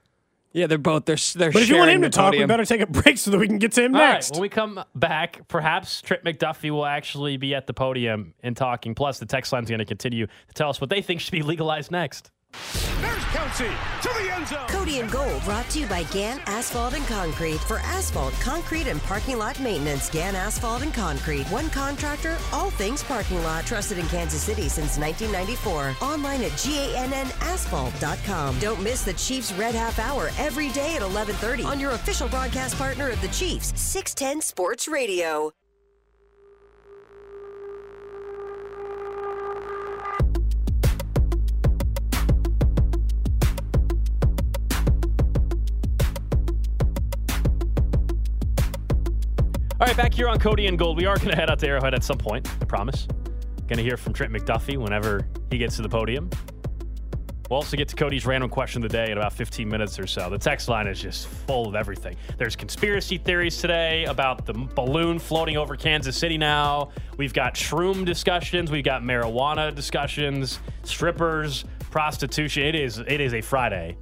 [0.52, 1.04] Yeah, they're both.
[1.04, 1.52] They're they're.
[1.52, 3.38] But if you want him to the talk, we better take a break so that
[3.38, 4.32] we can get to him All right, next.
[4.32, 8.94] when we come back, perhaps Trip McDuffie will actually be at the podium and talking.
[8.94, 11.42] Plus, the text line's going to continue to tell us what they think should be
[11.42, 12.30] legalized next.
[13.32, 13.70] Kelsey
[14.02, 14.66] to the end zone.
[14.68, 17.58] Cody and Gold brought to you by GAN Asphalt and Concrete.
[17.60, 21.46] For asphalt, concrete, and parking lot maintenance, GAN Asphalt and Concrete.
[21.48, 23.66] One contractor, all things parking lot.
[23.66, 25.96] Trusted in Kansas City since 1994.
[26.06, 28.58] Online at GANNasphalt.com.
[28.58, 32.76] Don't miss the Chiefs Red Half Hour every day at 1130 on your official broadcast
[32.76, 35.52] partner of the Chiefs, 610 Sports Radio.
[49.80, 50.96] All right, back here on Cody and Gold.
[50.96, 53.06] We are going to head out to Arrowhead at some point, I promise.
[53.68, 56.28] Going to hear from Trent McDuffie whenever he gets to the podium.
[57.48, 60.08] We'll also get to Cody's random question of the day in about 15 minutes or
[60.08, 60.28] so.
[60.30, 62.16] The text line is just full of everything.
[62.38, 66.90] There's conspiracy theories today about the balloon floating over Kansas City now.
[67.16, 68.72] We've got shroom discussions.
[68.72, 72.64] We've got marijuana discussions, strippers, prostitution.
[72.64, 73.96] It is it is a Friday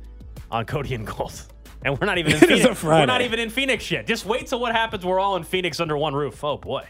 [0.50, 1.52] on Cody and Gold.
[1.86, 2.82] And we're not even in It is Phoenix.
[2.82, 4.06] a We're not even in Phoenix yet.
[4.08, 5.04] Just wait till what happens.
[5.06, 6.42] We're all in Phoenix under one roof.
[6.42, 6.84] Oh boy.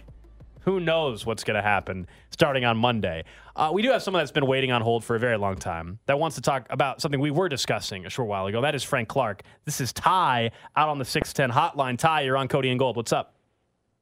[0.62, 3.22] Who knows what's going to happen starting on Monday?
[3.54, 6.00] Uh, we do have someone that's been waiting on hold for a very long time
[6.06, 8.60] that wants to talk about something we were discussing a short while ago.
[8.60, 9.42] That is Frank Clark.
[9.64, 11.96] This is Ty out on the 610 hotline.
[11.96, 12.96] Ty, you're on Cody and Gold.
[12.96, 13.34] What's up?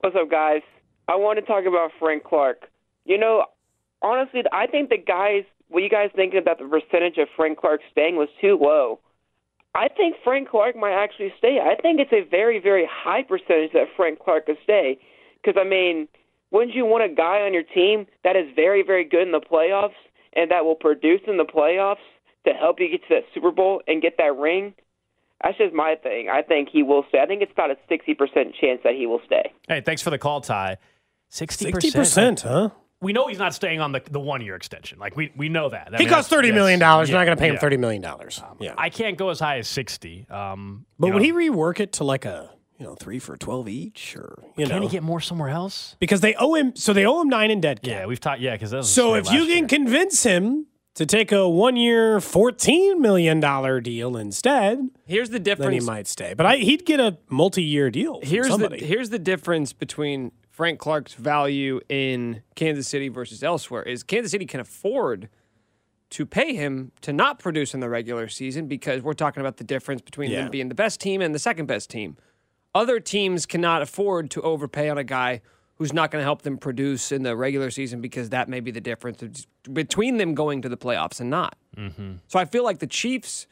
[0.00, 0.62] What's up, guys?
[1.08, 2.70] I want to talk about Frank Clark.
[3.04, 3.44] You know,
[4.00, 7.80] honestly, I think the guys, what you guys thinking about the percentage of Frank Clark
[7.90, 9.00] staying was too low.
[9.74, 11.58] I think Frank Clark might actually stay.
[11.60, 14.98] I think it's a very, very high percentage that Frank Clark could stay.
[15.42, 16.08] Because, I mean,
[16.50, 19.40] wouldn't you want a guy on your team that is very, very good in the
[19.40, 19.98] playoffs
[20.34, 22.04] and that will produce in the playoffs
[22.46, 24.74] to help you get to that Super Bowl and get that ring,
[25.42, 26.28] that's just my thing.
[26.28, 27.20] I think he will stay.
[27.20, 29.52] I think it's about a 60% chance that he will stay.
[29.68, 30.78] Hey, thanks for the call, Ty.
[31.30, 31.72] 60%.
[31.72, 32.70] 60%, huh?
[33.04, 34.98] We know he's not staying on the, the one year extension.
[34.98, 35.90] Like, we, we know that.
[35.92, 36.54] I He mean, costs that's- $30 yes.
[36.54, 36.80] million.
[36.80, 37.08] dollars.
[37.08, 37.76] You're not going to pay him yeah.
[37.76, 38.04] $30 million.
[38.60, 38.74] yeah.
[38.76, 40.26] I can't go as high as 60.
[40.30, 43.68] Um, but would know, he rework it to like a, you know, three for 12
[43.68, 44.82] each or, you Can know?
[44.82, 45.94] he get more somewhere else?
[46.00, 47.90] because they owe him, so they owe him nine in dead cap.
[47.92, 48.40] Yeah, we've talked.
[48.40, 49.66] Yeah, because that So if you can year.
[49.68, 53.40] convince him to take a one year, $14 million
[53.82, 55.66] deal instead, Here's the difference.
[55.72, 56.34] then he might stay.
[56.34, 58.20] But I, he'd get a multi year deal.
[58.20, 63.82] From Here's the here's the difference between Frank Clark's value in Kansas City versus elsewhere
[63.82, 65.28] is Kansas City can afford
[66.10, 69.64] to pay him to not produce in the regular season because we're talking about the
[69.64, 70.42] difference between Yeah.
[70.42, 72.16] them being the best team and the second best team.
[72.72, 75.40] Other teams cannot afford to overpay on a guy
[75.74, 78.70] who's not going to help them produce in the regular season because that may be
[78.70, 81.56] the difference between them going to the playoffs and not.
[81.76, 82.12] Mm-hmm.
[82.28, 83.48] So I feel like the Chiefs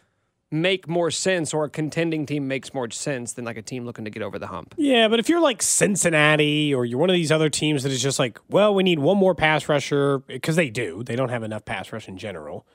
[0.52, 4.04] make more sense or a contending team makes more sense than like a team looking
[4.04, 4.74] to get over the hump.
[4.76, 8.02] Yeah, but if you're like Cincinnati or you're one of these other teams that is
[8.02, 11.02] just like, well, we need one more pass rusher because they do.
[11.02, 12.66] They don't have enough pass rush in general.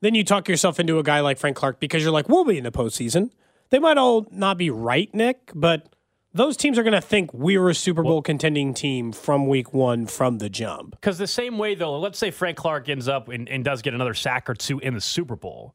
[0.00, 2.58] Then you talk yourself into a guy like Frank Clark because you're like, we'll be
[2.58, 3.30] in the postseason.
[3.70, 5.88] They might all not be right, Nick, but
[6.32, 10.06] those teams are going to think we're a Super Bowl contending team from week one
[10.06, 10.92] from the jump.
[10.92, 13.94] Because the same way, though, let's say Frank Clark ends up and, and does get
[13.94, 15.74] another sack or two in the Super Bowl.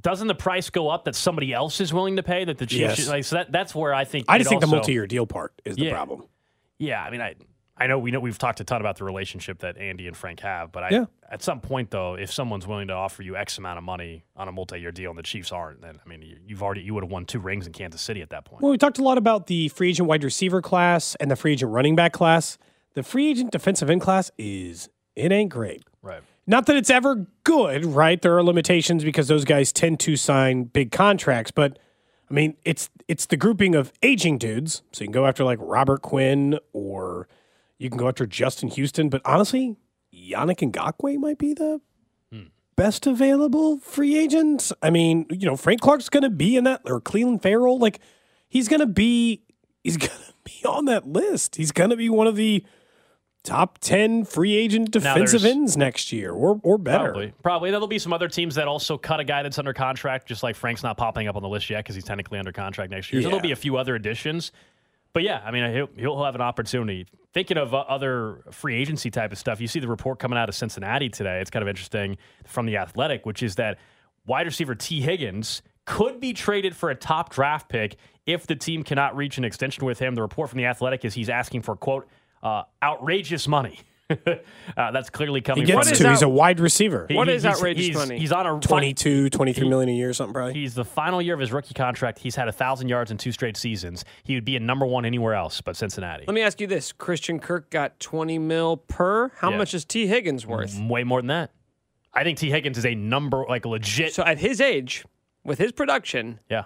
[0.00, 2.44] Doesn't the price go up that somebody else is willing to pay?
[2.44, 3.08] That the Chiefs, Yes.
[3.08, 4.26] like, so that, that's where I think.
[4.28, 5.92] I just think the multi year deal part is the Yeah.
[5.94, 6.24] problem.
[6.78, 7.34] Yeah, I mean, I
[7.82, 10.40] I know we know we've talked a ton about the relationship that Andy and Frank
[10.40, 11.04] have, but I Yeah.
[11.30, 14.48] at some point though, if someone's willing to offer you X amount of money on
[14.48, 17.02] a multi-year deal and the Chiefs aren't, then I mean, you- you've already you would
[17.04, 18.62] have won two rings in Kansas City at that point.
[18.62, 21.52] Well, we talked a lot about the free agent wide receiver class and the free
[21.52, 22.58] agent running back class.
[22.94, 25.82] The free agent defensive end class is, it ain't great.
[26.50, 28.20] Not that it's ever good, right?
[28.20, 31.78] There are limitations because those guys tend to sign big contracts, but
[32.28, 34.82] I mean, it's it's the grouping of aging dudes.
[34.90, 37.28] So you can go after like Robert Quinn or
[37.78, 39.76] you can go after Justin Houston, but honestly,
[40.12, 41.80] Yannick Ngakoue might be the
[42.32, 42.46] hmm.
[42.74, 44.72] best available free agent.
[44.82, 48.00] I mean, you know, Frank Clark's going to be in that or Clelin Ferrell, like
[48.48, 49.44] he's going to be
[49.84, 51.54] he's going to be on that list.
[51.54, 52.64] He's going to be one of the
[53.42, 57.04] top 10 free agent defensive ends next year or or better.
[57.04, 57.70] Probably, probably.
[57.70, 60.56] There'll be some other teams that also cut a guy that's under contract, just like
[60.56, 63.22] Frank's not popping up on the list yet because he's technically under contract next year.
[63.22, 64.52] So there'll be a few other additions.
[65.12, 67.06] But yeah, I mean, he'll, he'll have an opportunity.
[67.32, 70.48] Thinking of uh, other free agency type of stuff, you see the report coming out
[70.48, 71.40] of Cincinnati today.
[71.40, 73.78] It's kind of interesting from the Athletic, which is that
[74.26, 78.84] wide receiver Tee Higgins could be traded for a top draft pick if the team
[78.84, 80.14] cannot reach an extension with him.
[80.14, 82.06] The report from the Athletic is he's asking for quote
[82.42, 83.80] uh, outrageous money.
[84.10, 85.64] uh, that's clearly coming.
[85.64, 86.12] He coming gets from to.
[86.12, 87.06] is He's a wide receiver.
[87.10, 88.18] What he- is he's- outrageous he's, money?
[88.18, 90.54] He's on a 22, 23 million a year or something, probably.
[90.54, 92.18] He's the final year of his rookie contract.
[92.18, 94.04] He's had a thousand yards in two straight seasons.
[94.24, 96.24] He would be a number one anywhere else but Cincinnati.
[96.26, 99.28] Let me ask you this: Christian Kirk got twenty mil per.
[99.36, 99.58] How Yeah.
[99.58, 100.76] much is Tee Higgins worth?
[100.80, 101.52] Way more than that.
[102.12, 104.12] I think Tee Higgins is a number like legit.
[104.12, 105.04] So at his age,
[105.44, 106.64] with his production, yeah,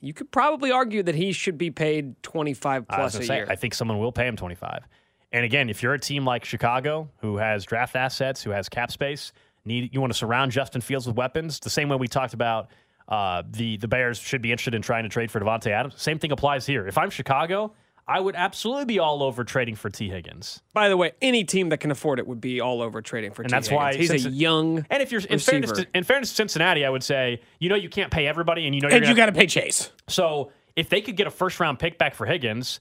[0.00, 3.26] you could probably argue that he should be paid twenty five I was plus a
[3.26, 3.46] say, year.
[3.48, 4.86] I think someone will pay him twenty five.
[5.32, 8.90] And again, if you're a team like Chicago who has draft assets, who has cap
[8.90, 9.32] space,
[9.64, 11.60] need you want to surround Justin Fields with weapons.
[11.60, 12.70] The same way we talked about
[13.08, 16.00] uh, the the Bears should be interested in trying to trade for Davante Adams.
[16.00, 16.86] Same thing applies here.
[16.86, 17.74] If I'm Chicago,
[18.08, 20.62] I would absolutely be all over trading for Tee Higgins.
[20.72, 23.42] By the way, any team that can afford it would be all over trading for.
[23.44, 23.52] Tee Higgins.
[23.52, 23.68] And T.
[23.68, 24.24] that's why Higgins.
[24.24, 24.86] he's a young.
[24.88, 27.76] And if you're in fairness, to, in fairness to Cincinnati, I would say you know
[27.76, 29.92] you can't pay everybody, and you know you're and you gonna- got to pay Chase.
[30.08, 32.80] so if they could get a first round pick back for Higgins,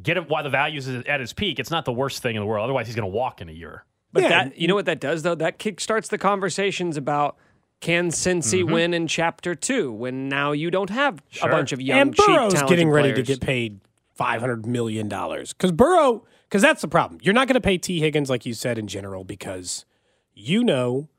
[0.00, 2.40] get him while the value is at its peak, it's not the worst thing in
[2.40, 2.62] the world.
[2.62, 3.84] Otherwise, he's going to walk in a year.
[4.12, 5.34] But Yeah, that you know what that does though?
[5.34, 7.36] That kickstarts the conversations about
[7.80, 8.72] can Cincy Mm-hmm.
[8.72, 11.48] win in Chapter Two when now you don't have Sure.
[11.48, 13.80] a bunch of young, and cheap, Burrow's talented getting ready to get paid
[14.18, 16.24] five hundred million dollars because Burrow.
[16.48, 17.20] Because that's the problem.
[17.22, 19.84] You're not going to pay Tee Higgins like you said in general because
[20.32, 21.10] you know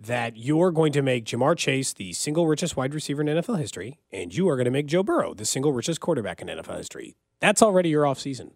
[0.00, 3.98] that you're going to make Ja'Marr Chase the single richest wide receiver in NFL history,
[4.10, 7.16] and you are going to make Joe Burrow the single richest quarterback in NFL history.
[7.40, 8.52] That's already your offseason.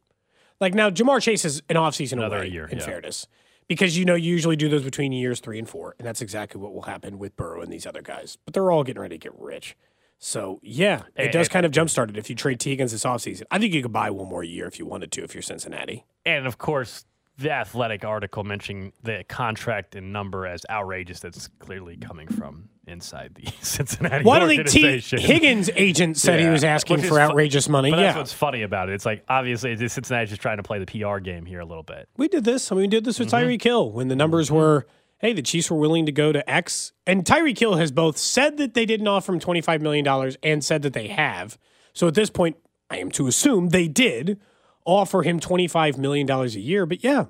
[0.61, 2.85] Like now, Ja'Marr Chase is an offseason Another away, year, in yeah.
[2.85, 3.27] fairness.
[3.69, 6.61] Because you know you usually do those between years three and four, and that's exactly
[6.61, 8.39] what will happen with Burrow and these other guys.
[8.45, 9.77] But they're all getting ready to get rich.
[10.25, 13.03] So yeah, it And- does kind of jumpstart it if you trade Tee Higgins this
[13.05, 13.43] offseason.
[13.51, 16.05] I think you could buy one more year if you wanted to if you're Cincinnati.
[16.25, 17.05] And of course,
[17.39, 21.19] the athletic article mentioning the contract and number as outrageous.
[21.19, 26.63] That's clearly coming from inside the Cincinnati Why think Tee Higgins' agent said he was
[26.63, 27.91] asking Which for fu- outrageous money?
[27.91, 28.93] But that's Yeah, what's funny about it.
[28.95, 32.09] It's like obviously Cincinnati's just trying to play the PR game here a little bit.
[32.17, 32.71] we did this.
[32.71, 33.49] I mean, we did this with Mm-hmm.
[33.49, 34.87] Tyreek Hill when the numbers were
[35.23, 36.93] hey, the Chiefs were willing to go to X.
[37.07, 40.83] And Tyreek Hill has both said that they didn't offer him $25 million and said
[40.83, 41.57] that they have.
[41.95, 42.57] So at this point,
[42.91, 44.41] I am to assume they did
[44.85, 46.85] offer him $25 million a year.
[46.85, 47.27] But yeah,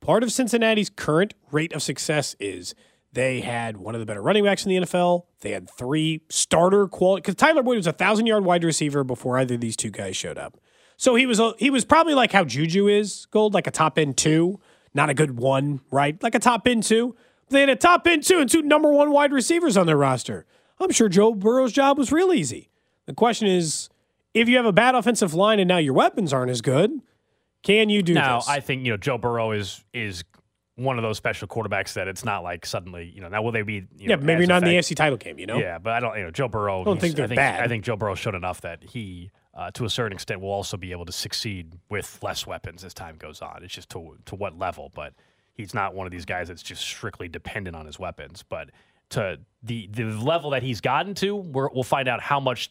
[0.00, 2.74] part of Cincinnati's current rate of success is
[3.14, 5.24] they had one of the better running backs in the NFL.
[5.40, 9.38] They had three starter quality because Tyler Boyd was a thousand yard wide receiver before
[9.38, 10.58] either of these two guys showed up.
[10.98, 13.98] So he was a, he was probably like how Juju is gold, like a top
[13.98, 14.60] end two,
[14.94, 16.20] not a good one, right?
[16.22, 17.14] Like a top end two.
[17.48, 20.46] They had a top end two and two number one wide receivers on their roster.
[20.80, 22.70] I'm sure Joe Burrow's job was real easy.
[23.06, 23.88] The question is,
[24.34, 27.00] if you have a bad offensive line and now your weapons aren't as good,
[27.62, 28.20] can you do this?
[28.20, 28.48] now, this?
[28.48, 30.24] I think you know Joe Burrow is is
[30.76, 33.62] one of those special quarterbacks that it's not like suddenly you know now will they
[33.62, 35.58] be you yeah, know, maybe not in the AFC title game, you know?
[35.58, 36.80] Yeah, but I don't you know Joe Burrow.
[36.80, 37.62] I don't think they're I think, bad.
[37.62, 39.30] I think Joe Burrow showed enough that he.
[39.54, 42.94] Uh, to a certain extent, will also be able to succeed with less weapons as
[42.94, 43.60] time goes on.
[43.62, 45.12] It's just to to what level, but
[45.54, 48.42] he's not one of these guys that's just strictly dependent on his weapons.
[48.48, 48.70] But
[49.10, 52.70] to the the level that he's gotten to, we're, we'll find out how much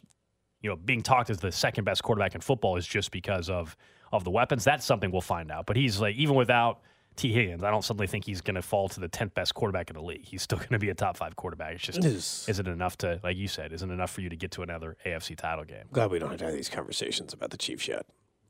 [0.61, 3.77] you know being talked as the second best quarterback in football is just because of
[4.11, 4.63] of the weapons.
[4.63, 5.65] That's something we'll find out.
[5.67, 6.81] But he's like even without
[7.17, 9.89] Tee Higgins, I don't suddenly think he's going to fall to the tenth best quarterback
[9.89, 10.23] in the league.
[10.25, 11.75] He's still going to be a top five quarterback.
[11.75, 12.45] It's just It is.
[12.47, 15.35] isn't enough to like you said, isn't enough for you to get to another AFC
[15.37, 15.83] title game.
[15.91, 18.05] Glad we don't have to have these conversations about the Chiefs yet.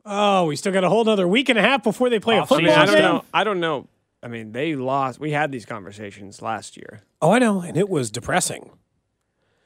[0.06, 2.41] Oh, we still got a whole other week and a half before they play a
[2.41, 2.65] Off-season.
[2.65, 3.04] football I don't game.
[3.04, 3.26] know.
[3.34, 3.88] I don't know.
[4.24, 5.19] I mean, they lost.
[5.19, 7.02] We had these conversations last year.
[7.21, 8.69] Oh, I know, and it was depressing.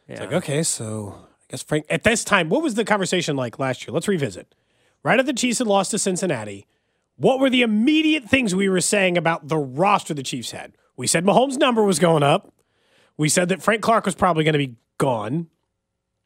[0.08, 0.14] Yeah.
[0.14, 1.86] It's like, okay, so I guess Frank.
[1.90, 3.94] At this time, what was the conversation like last year?
[3.94, 4.56] Let's revisit.
[5.04, 6.68] Right at the Chiefs had lost to Cincinnati.
[7.18, 10.74] What were the immediate things we were saying about the roster the Chiefs had?
[10.98, 12.54] We said Mahomes' number was going up.
[13.18, 15.48] We said that Frank Clark was probably going to be gone.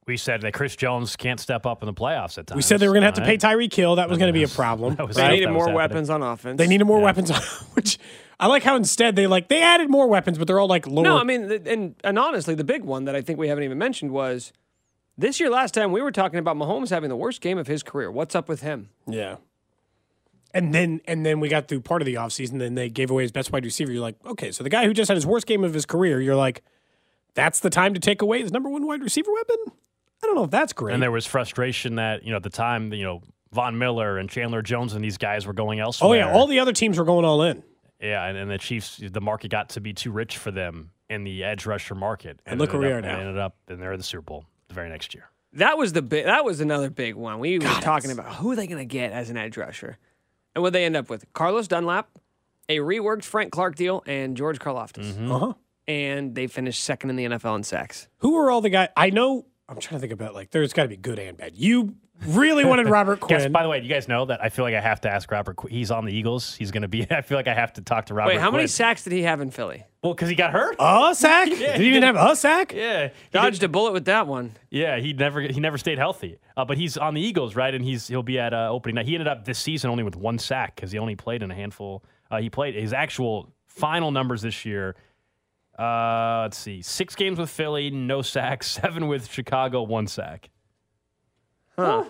[0.07, 2.55] We said that Chris Jones can't step up in the playoffs at times.
[2.55, 3.97] We said they were going to have to pay Tyreek Hill.
[3.97, 4.95] That was going to be a problem.
[4.95, 5.95] That was- They I needed thought that was more happening.
[5.97, 6.57] weapons on offense.
[6.57, 7.29] They needed more weapons,
[7.75, 7.99] which
[8.39, 11.03] I like how instead they like they added more weapons, but they're all like lower.
[11.03, 13.77] No, I mean, and and honestly, the big one that I think we haven't even
[13.77, 14.51] mentioned was
[15.15, 15.51] this year.
[15.51, 18.09] Last time we were talking about Mahomes having the worst game of his career.
[18.11, 18.89] What's up with him?
[19.07, 19.35] Yeah.
[20.53, 23.23] And then and then we got through part of the offseason, then they gave away
[23.23, 23.91] his best wide receiver.
[23.91, 26.19] You're like, okay, so the guy who just had his worst game of his career,
[26.19, 26.63] you're like,
[27.35, 29.57] that's the time to take away his number one wide receiver weapon?
[30.23, 30.93] I don't know if that's great.
[30.93, 34.29] And there was frustration that you know at the time you know Von Miller and
[34.29, 36.09] Chandler Jones and these guys were going elsewhere.
[36.09, 37.63] oh yeah, all the other teams were going all in.
[38.01, 41.25] Yeah, and, and the Chiefs, the market got to be too rich for them in
[41.25, 42.39] the edge rusher market.
[42.45, 43.17] And look it where we are now.
[43.17, 45.29] it Ended up, and they're in the Super Bowl the very next year.
[45.53, 46.25] That was the big.
[46.25, 47.39] That was another big one.
[47.39, 49.97] We were talking about who are they going to get as an edge rusher,
[50.55, 52.09] and what they end up with: Carlos Dunlap,
[52.67, 55.11] a reworked Frank Clark deal, and George Karlaftis.
[55.13, 55.31] Mm-hmm.
[55.31, 55.53] Uh-huh.
[55.87, 58.07] And they finished second in the NFL in sacks.
[58.17, 58.89] Who are all the guys?
[58.95, 59.47] I know.
[59.67, 61.57] I'm trying to think about like there's got to be good and bad.
[61.57, 61.95] You
[62.27, 63.51] really wanted Robert Guess, Quinn.
[63.51, 65.55] by the way, you guys know that I feel like I have to ask Robert.
[65.55, 66.55] Qu- He's on the Eagles.
[66.55, 67.05] He's going to be.
[67.11, 68.29] I feel like I have to talk to Robert.
[68.33, 69.83] Wait, how many sacks did he have in Philly?
[70.03, 70.75] Well, because he got hurt.
[70.79, 71.49] a sack?
[71.51, 72.15] Yeah, Did he he even did.
[72.15, 72.73] have a sack?
[72.73, 74.51] yeah, he Dodged did- a bullet with that one.
[74.69, 76.39] Yeah, he never he never stayed healthy.
[76.55, 77.73] Uh, but he's on the Eagles, right?
[77.73, 79.05] And he's he'll be at uh, opening night.
[79.05, 81.55] He ended up this season only with one sack because he only played in a
[81.55, 82.03] handful.
[82.31, 84.95] Uh, he played his actual final numbers this year.
[85.77, 88.69] Uh, let's see, six games with Philly, no sacks.
[88.71, 90.49] Seven with Chicago, one sack.
[91.85, 92.05] Huh.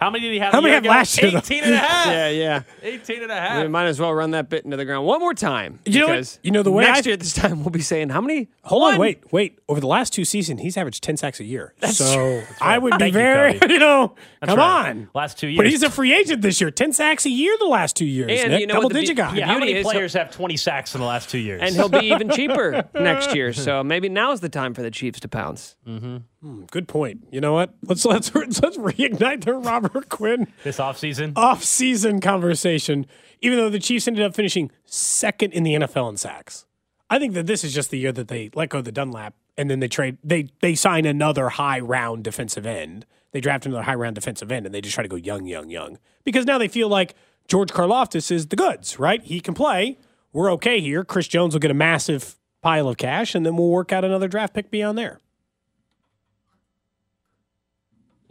[0.00, 0.50] How many did he have?
[0.52, 0.90] How many year had ago?
[0.90, 1.38] last year, though?
[1.38, 2.06] 18 and a half.
[2.08, 2.62] Yeah, yeah.
[2.82, 3.62] 18 and a half.
[3.62, 5.78] We might as well run that bit into the ground one more time.
[5.86, 6.12] You know what?
[6.14, 8.20] because You know the way next I- year at this time we'll be saying how
[8.20, 8.48] many?
[8.64, 8.94] Hold One.
[8.94, 9.60] on, wait, wait.
[9.68, 11.72] Over the last two seasons, he's averaged ten sacks a year.
[11.78, 14.88] That's so I would be Thank you, very, you know, That's come right.
[14.90, 15.08] on.
[15.14, 15.58] Last two years.
[15.58, 16.72] But he's a free agent this year.
[16.72, 18.28] Ten sacks a year the last two years.
[18.42, 18.60] And Nick.
[18.62, 19.36] you know double the digit be- guy.
[19.36, 21.60] yeah, how many is players have 20 sacks in the last two years?
[21.62, 23.52] And he'll be even cheaper next year.
[23.52, 25.76] So maybe now's the time for the Chiefs to pounce.
[25.86, 26.16] Mm-hmm.
[26.42, 27.28] Hmm, good point.
[27.30, 27.74] You know what?
[27.86, 31.34] Let's let's let's reignite the Robert Quinn this offseason.
[31.36, 33.06] off-season conversation.
[33.40, 36.66] Even though the Chiefs ended up finishing second in the NFL in sacks,
[37.08, 39.34] I think that this is just the year that they let go of the Dunlap,
[39.56, 43.06] and then they trade they they sign another high round defensive end.
[43.30, 45.70] They draft another high round defensive end, and they just try to go young, young,
[45.70, 47.14] young because now they feel like
[47.46, 49.22] George Karlaftis is the goods, right?
[49.22, 49.96] He can play.
[50.32, 51.04] We're okay here.
[51.04, 54.26] Chris Jones will get a massive pile of cash, and then we'll work out another
[54.26, 55.20] draft pick beyond there.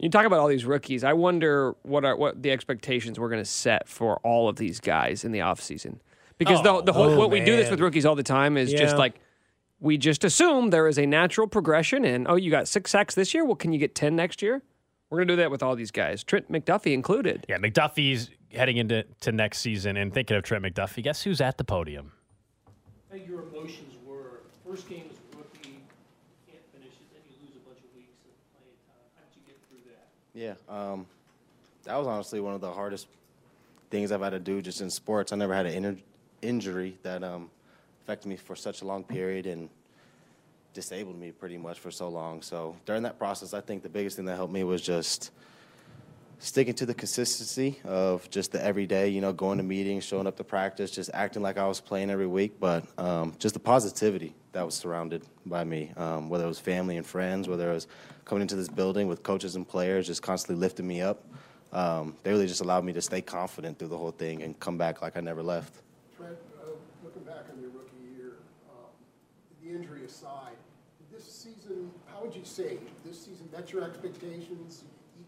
[0.02, 1.04] You talk about all these rookies.
[1.04, 4.80] I wonder what are what the expectations we're going to set for all of these
[4.80, 6.00] guys in the offseason.
[6.38, 8.56] Because the, oh, the whole oh, what we do this with rookies all the time
[8.56, 9.20] is just like
[9.80, 13.32] we just assume there is a natural progression and oh you got 6 sacks this
[13.32, 14.62] year, well can you get 10 next year?
[15.08, 16.24] We're going to do that with all these guys.
[16.24, 17.44] Trent McDuffie included.
[17.48, 21.02] Yeah, McDuffie's heading into to next season and thinking of Trent McDuffie.
[21.02, 22.12] Guess who's at the podium?
[23.12, 24.40] how your emotions were.
[24.66, 25.84] First game as a rookie,
[26.48, 29.04] can't finish it, then you lose a bunch of weeks of playing time.
[29.12, 30.08] How did you get through that?
[30.34, 31.06] Yeah, um,
[31.84, 33.06] that was honestly one of the hardest
[33.90, 35.32] things I've had to do just in sports.
[35.32, 36.02] I never had an
[36.40, 37.50] injury that um,
[38.02, 39.68] affected me for such a long period and
[40.72, 42.40] disabled me pretty much for so long.
[42.40, 45.30] So during that process, I think the biggest thing that helped me was just
[46.42, 50.36] sticking to the consistency of just the everyday, you know, going to meetings, showing up
[50.36, 54.34] to practice, just acting like I was playing every week, but um, just the positivity
[54.50, 57.86] that was surrounded by me, um, whether it was family and friends, whether it was
[58.24, 61.24] coming into this building with coaches and players, just constantly lifting me up.
[61.72, 64.76] Um, they really just allowed me to stay confident through the whole thing and come
[64.76, 65.76] back like I never left.
[66.16, 66.70] Trent, uh,
[67.04, 68.32] looking back on your rookie year,
[68.68, 68.90] um,
[69.62, 70.56] the injury aside,
[71.12, 74.82] this season, how would you say this season met your expectations,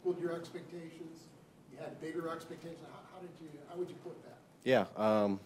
[0.05, 1.29] equaled your expectations,
[1.73, 2.79] you had bigger expectations?
[2.93, 3.49] How, how did you?
[3.69, 4.37] How would you put that?
[4.63, 4.85] Yeah.
[4.97, 5.41] Um,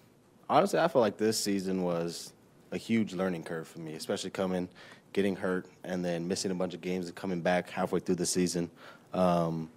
[0.49, 2.33] honestly, I feel like this season was
[2.73, 4.69] a huge learning curve for me, especially coming,
[5.13, 8.27] getting hurt, and then missing a bunch of games and coming back halfway through the
[8.27, 8.71] season.
[9.15, 9.71] Um,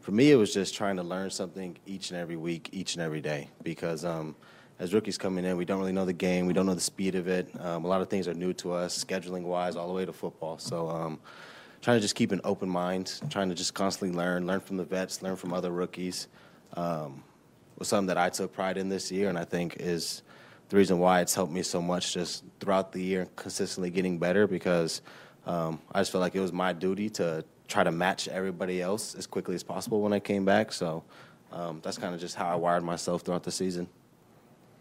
[0.00, 3.02] for me, it was just trying to learn something each and every week, each and
[3.02, 4.34] every day, because um,
[4.80, 7.14] as rookies coming in, we don't really know the game, we don't know the speed
[7.14, 7.48] of it.
[7.60, 10.12] Um, a lot of things are new to us, scheduling wise, all the way to
[10.12, 10.58] football.
[10.58, 11.20] So, um,
[11.82, 14.84] trying to just keep an open mind, trying to just constantly learn, learn from the
[14.84, 16.28] vets, learn from other rookies,
[16.74, 17.22] um,
[17.78, 20.22] was something that I took pride in this year, and I think is
[20.68, 24.46] the reason why it's helped me so much just throughout the year, consistently getting better
[24.46, 25.02] because
[25.44, 29.14] um, I just felt like it was my duty to try to match everybody else
[29.14, 30.72] as quickly as possible when I came back.
[30.72, 31.04] So
[31.52, 33.88] um, that's kind of just how I wired myself throughout the season.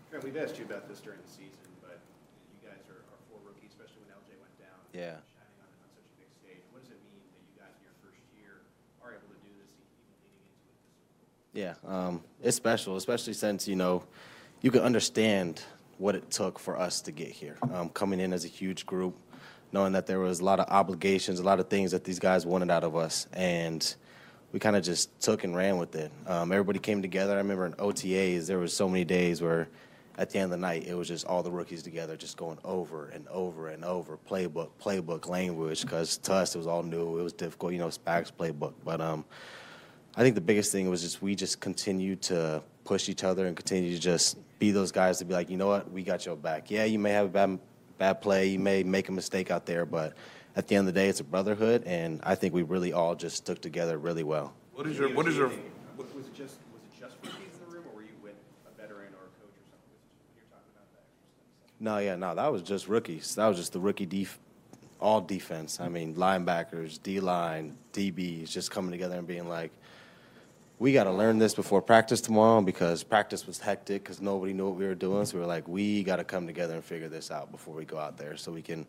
[0.10, 2.00] Trent, we've asked you about this during the season, but
[2.56, 4.80] you guys are, are four rookies, especially when LJ went down.
[4.92, 5.20] Yeah.
[5.32, 6.64] Shining on, on such a big stage.
[6.72, 8.64] What does it mean that you guys in your first year
[9.04, 9.92] are able to do this even
[10.24, 10.80] leading into it?
[11.54, 14.04] Yeah, um, it's special, especially since you know
[14.62, 15.62] you can understand
[15.98, 17.58] what it took for us to get here.
[17.74, 19.16] Um, coming in as a huge group,
[19.74, 22.46] knowing that there was a lot of obligations, a lot of things that these guys
[22.46, 23.96] wanted out of us, and
[24.54, 26.12] we kind of just took and ran with it.
[26.26, 27.34] Um, everybody came together.
[27.34, 29.68] I remember in OTAs, there was so many days where
[30.18, 32.60] at the end of the night, it was just all the rookies together, just going
[32.64, 37.20] over and over and over, playbook, playbook language, because to us it was all new.
[37.20, 38.74] It was difficult, you know, Spags playbook.
[38.86, 39.26] But um,
[40.16, 43.56] I think the biggest thing was just we just continued to push each other and
[43.56, 46.36] continue to just be those guys to be like, you know what, we got your
[46.36, 46.70] back.
[46.70, 47.60] Yeah, you may have a bad
[47.98, 50.16] bad play, you may make a mistake out there, but
[50.56, 53.16] at the end of the day, it's a brotherhood, and I think we really all
[53.16, 54.54] just stuck together really well.
[54.74, 57.70] What is your what is your Was was it just was it just rookies in
[57.70, 58.34] the room, or were you with
[58.68, 59.96] a veteran or a coach or something?
[60.36, 61.04] You're talking about that.
[61.80, 63.36] No, yeah, no, that was just rookies.
[63.36, 64.40] That was just the rookie def-
[65.00, 65.80] all defense.
[65.80, 69.72] I mean, linebackers, D line, DBs, just coming together and being like,
[70.82, 74.66] we got to learn this before practice tomorrow because practice was hectic because nobody knew
[74.66, 75.24] what we were doing.
[75.28, 77.86] So we were like, we got to come together and figure this out before we
[77.86, 78.88] go out there so we can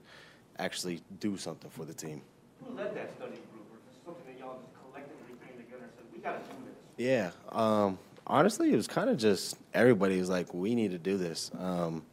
[0.59, 2.23] actually do something for the team.
[2.65, 5.93] Who led that study group, or is something that y'all just collectively came together and
[5.95, 6.75] said, we gotta do this?
[6.97, 7.31] Yeah.
[7.51, 11.51] Um, honestly, it was kind of just everybody was like, we need to do this.
[11.59, 12.07] Um,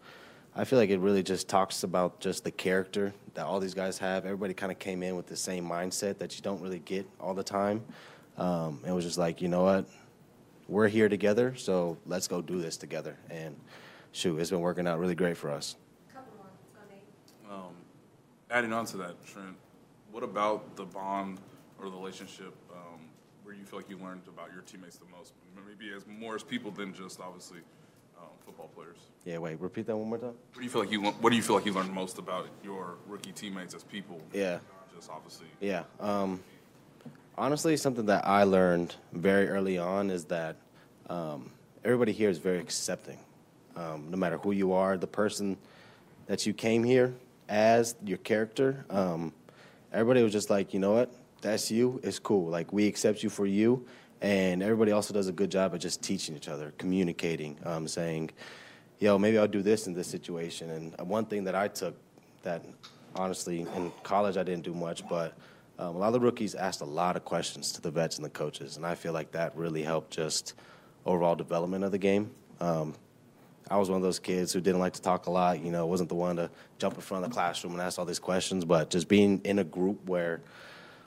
[0.57, 3.97] I feel like it really just talks about just the character that all these guys
[3.99, 4.25] have.
[4.25, 7.33] Everybody kind of came in with the same mindset that you don't really get all
[7.33, 7.85] the time.
[8.39, 9.85] Um, it was just like, you know what?
[10.67, 13.17] We're here together, so let's go do this together.
[13.29, 13.55] And
[14.11, 15.75] shoot, it's been working out really great for us.
[16.13, 17.73] Couple more, um,
[18.49, 19.55] adding on to that, Trent?
[20.11, 21.39] What about the bond
[21.79, 22.99] or the relationship um,
[23.43, 25.33] where you feel like you learned about your teammates the most?
[25.67, 27.59] Maybe as more as people than just obviously
[28.17, 28.97] um, football players.
[29.25, 30.29] Yeah, wait, repeat that one more time.
[30.53, 32.47] What do you feel like you What do you feel like you learned most about
[32.63, 34.21] your rookie teammates as people?
[34.33, 34.59] Yeah.
[34.95, 35.47] Just obviously.
[35.59, 35.83] Yeah.
[35.99, 36.41] Um,
[37.39, 40.57] honestly, something that I learned very early on is that
[41.09, 41.49] um,
[41.85, 43.17] everybody here is very accepting.
[43.75, 45.57] Um, no matter who you are, the person
[46.27, 47.13] that you came here
[47.47, 49.31] as, your character, um,
[49.93, 51.15] everybody was just like, you know what?
[51.41, 52.01] That's you.
[52.03, 52.47] It's cool.
[52.47, 53.85] Like, we accept you for you.
[54.21, 58.31] And everybody also does a good job of just teaching each other, communicating, um, saying,
[58.99, 60.69] yo, maybe I'll do this in this situation.
[60.69, 61.95] And one thing that I took
[62.43, 62.65] that
[63.15, 65.37] honestly in college I didn't do much, but
[65.79, 68.25] um, a lot of the rookies asked a lot of questions to the vets and
[68.25, 70.53] the coaches, and I feel like that really helped just
[71.05, 72.31] overall development of the game.
[72.59, 72.93] Um,
[73.71, 75.63] I was one of those kids who didn't like to talk a lot.
[75.63, 76.49] You know, wasn't the one to
[76.79, 79.59] jump in front of the classroom and ask all these questions, but just being in
[79.59, 80.41] a group where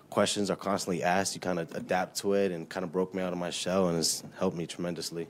[0.09, 3.23] questions are constantly asked, you kind of adapt to it, and kind of broke me
[3.23, 5.29] out of my shell, and it's helped me tremendously.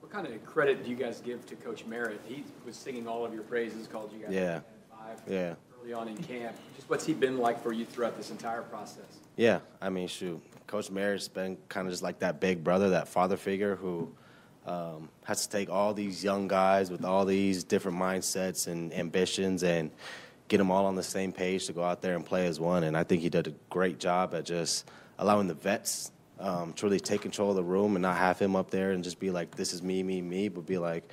[0.00, 2.20] What kind of credit do you guys give to Coach Merritt?
[2.26, 4.60] He was singing all of your praises, called you guys Yeah.
[4.90, 5.54] five Yeah.
[5.90, 6.56] Early on in camp.
[6.76, 9.04] Just what's he been like for you throughout this entire process?
[9.36, 13.08] Yeah, I mean, shoot, Coach Merritt's been kind of just like that big brother, that
[13.08, 14.12] father figure who
[14.66, 19.62] um, has to take all these young guys with all these different mindsets and ambitions
[19.62, 19.90] and
[20.48, 22.84] get them all on the same page to go out there and play as one.
[22.84, 24.88] And I think he did a great job at just
[25.18, 28.56] allowing the vets um, to really take control of the room and not have him
[28.56, 31.10] up there and just be like, "This is me, me, me," but be like,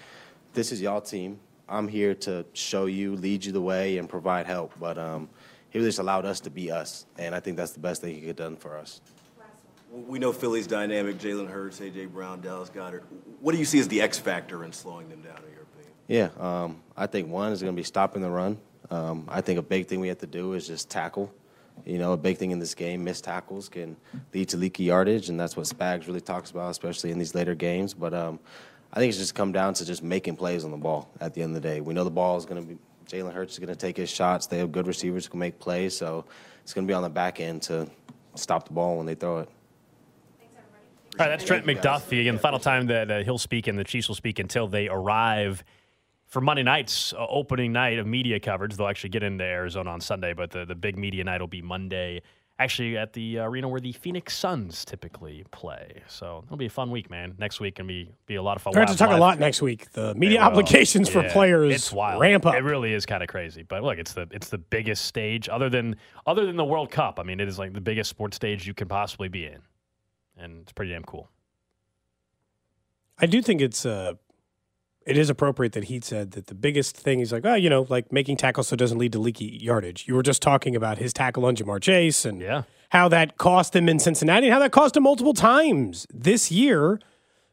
[0.54, 1.40] "This is y'all team.
[1.70, 4.74] I'm here to show you, lead you the way, and provide help.
[4.80, 5.30] But um,
[5.70, 8.16] he really just allowed us to be us, and I think that's the best thing
[8.16, 9.02] he could have done for us.
[9.92, 12.08] We know Philly's dynamic, Jalen Hurts, A.J.
[12.08, 13.04] Brown, Dallas Goedert.
[13.40, 15.94] What do you see as the X factor in slowing them down, in your opinion?
[16.08, 18.58] Yeah, um, I think one is going to be stopping the run.
[18.90, 21.34] Um, I think a big thing we have to do is just tackle.
[21.86, 23.96] You know, a big thing in this game, missed tackles can
[24.34, 27.56] lead to leaky yardage, and that's what Spags really talks about, especially in these later
[27.56, 27.94] games.
[27.94, 28.40] But um,
[28.94, 31.42] I think it's just come down to just making plays on the ball at the
[31.42, 31.82] end of the day.
[31.82, 32.78] We know the ball is going to be,
[33.08, 34.48] Jalen Hurts is going to take his shots.
[34.48, 36.26] They have good receivers who can make plays, so
[36.64, 37.88] it's going to be on the back end to
[38.36, 39.50] stop the ball when they throw it.
[41.20, 42.22] All right, that's Trent McDuffie.
[42.22, 44.88] Again, the final time that uh, he'll speak and the Chiefs will speak until they
[44.88, 45.64] arrive
[46.28, 48.76] for Monday night's uh, opening night of media coverage.
[48.76, 51.62] They'll actually get into Arizona on Sunday, but the, the big media night will be
[51.62, 52.22] Monday,
[52.60, 56.02] actually at the arena where the Phoenix Suns typically play.
[56.08, 57.36] So it'll be a fun week, man.
[57.38, 58.72] Next week can be be a lot of fun.
[58.72, 59.92] We're going to talk a lot next week.
[59.92, 62.20] The media obligations for players it's wild.
[62.22, 62.56] ramp up.
[62.56, 63.64] It really is kind of crazy.
[63.64, 65.96] But look, it's the it's the biggest stage other than
[66.26, 67.20] other than the World Cup.
[67.20, 69.60] I mean, it is like the biggest sports stage you can possibly be in,
[70.38, 71.30] and it's pretty damn cool.
[73.20, 74.14] I do think it's uh,
[75.08, 77.88] it is appropriate that he said that the biggest thing is like, oh, you know,
[77.90, 80.06] like making tackles so it doesn't lead to leaky yardage.
[80.06, 82.64] You were just talking about his tackle on Ja'Marr Chase and yeah.
[82.90, 87.00] how that cost him in Cincinnati and how that cost him multiple times this year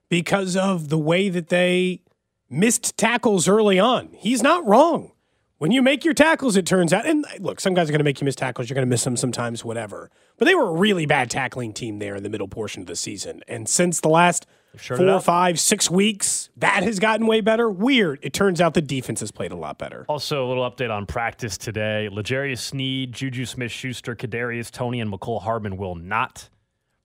[0.09, 2.03] because of the way that they
[2.51, 4.09] missed tackles early on.
[4.15, 5.13] He's not wrong.
[5.59, 8.05] When you make your tackles, it turns out, and look, some guys are going to
[8.05, 8.69] make you miss tackles.
[8.69, 10.11] You're going to miss them sometimes, whatever.
[10.37, 12.97] But they were a really bad tackling team there in the middle portion of the
[12.97, 13.43] season.
[13.47, 14.45] And since the last
[14.77, 15.25] four, up.
[15.25, 17.69] five, six weeks, that has gotten way better.
[17.71, 18.19] Weird.
[18.23, 20.05] It turns out the defense has played a lot better.
[20.09, 22.09] Also, a little update on practice today.
[22.11, 26.49] L'Jarius Sneed, Juju Smith Schuster, Kadarius Toney, and Mecole Hardman will not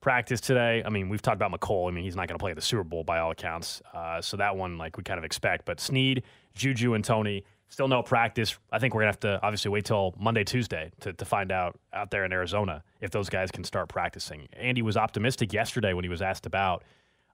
[0.00, 0.82] practice today.
[0.84, 1.88] I mean, we've talked about Mecole.
[1.88, 3.82] I mean, he's not going to play the Super Bowl by all accounts.
[3.92, 5.64] Uh, so that one, like we kind of expect.
[5.64, 6.22] But Sneed,
[6.54, 8.58] Juju, and Toney still no practice.
[8.72, 11.52] I think we're going to have to obviously wait till Monday, Tuesday to, to find
[11.52, 14.48] out out there in Arizona if those guys can start practicing.
[14.52, 16.82] Andy was optimistic yesterday when he was asked about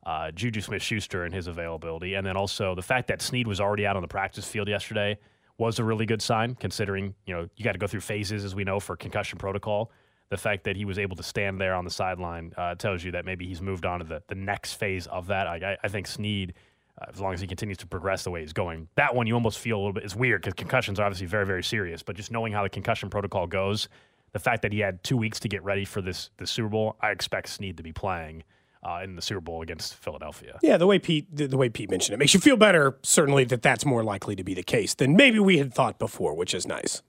[0.07, 2.15] uh, Juju Smith Schuster and his availability.
[2.15, 5.19] And then also the fact that Sneed was already out on the practice field yesterday
[5.59, 8.55] was a really good sign, considering, you know, you got to go through phases, as
[8.55, 9.91] we know, for concussion protocol.
[10.29, 13.11] The fact that he was able to stand there on the sideline uh, tells you
[13.13, 15.47] that maybe he's moved on to the, the next phase of that.
[15.47, 16.55] I, I- think Sneed,
[17.01, 19.35] uh, as long as he continues to progress the way he's going, that one you
[19.35, 22.17] almost feel a little bit, it's weird because concussions are obviously very, very serious, but
[22.17, 23.89] just knowing how the concussion protocol goes,
[24.33, 26.97] the fact that he had two weeks to get ready for this, this Super Bowl,
[27.01, 28.45] I expect Sneed to be playing
[28.87, 30.59] uh, in the Super Bowl against Philadelphia.
[30.63, 32.99] Yeah, the way Pete the, the way Pete mentioned it makes you feel better.
[33.03, 36.35] Certainly, that that's more likely to be the case than maybe we had thought before,
[36.35, 37.03] which is nice.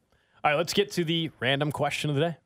[0.44, 2.38] All right, let's get to the random question of the day.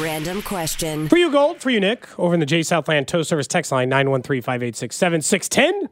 [0.00, 1.08] Random question.
[1.08, 1.60] For you, Gold.
[1.60, 2.08] For you, Nick.
[2.18, 5.84] Over in the J Southland Tow Service text line 913 586 7610.
[5.84, 5.90] Of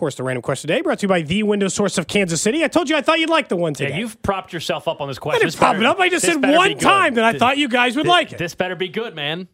[0.00, 2.62] course, the random question today brought to you by the window source of Kansas City.
[2.64, 3.90] I told you I thought you'd like the one today.
[3.90, 5.40] Yeah, you've propped yourself up on this I question.
[5.40, 5.98] didn't This prop better- it up.
[6.00, 8.38] I just said one time that I Th- thought you guys would thi- like it.
[8.38, 9.48] This better be good, man.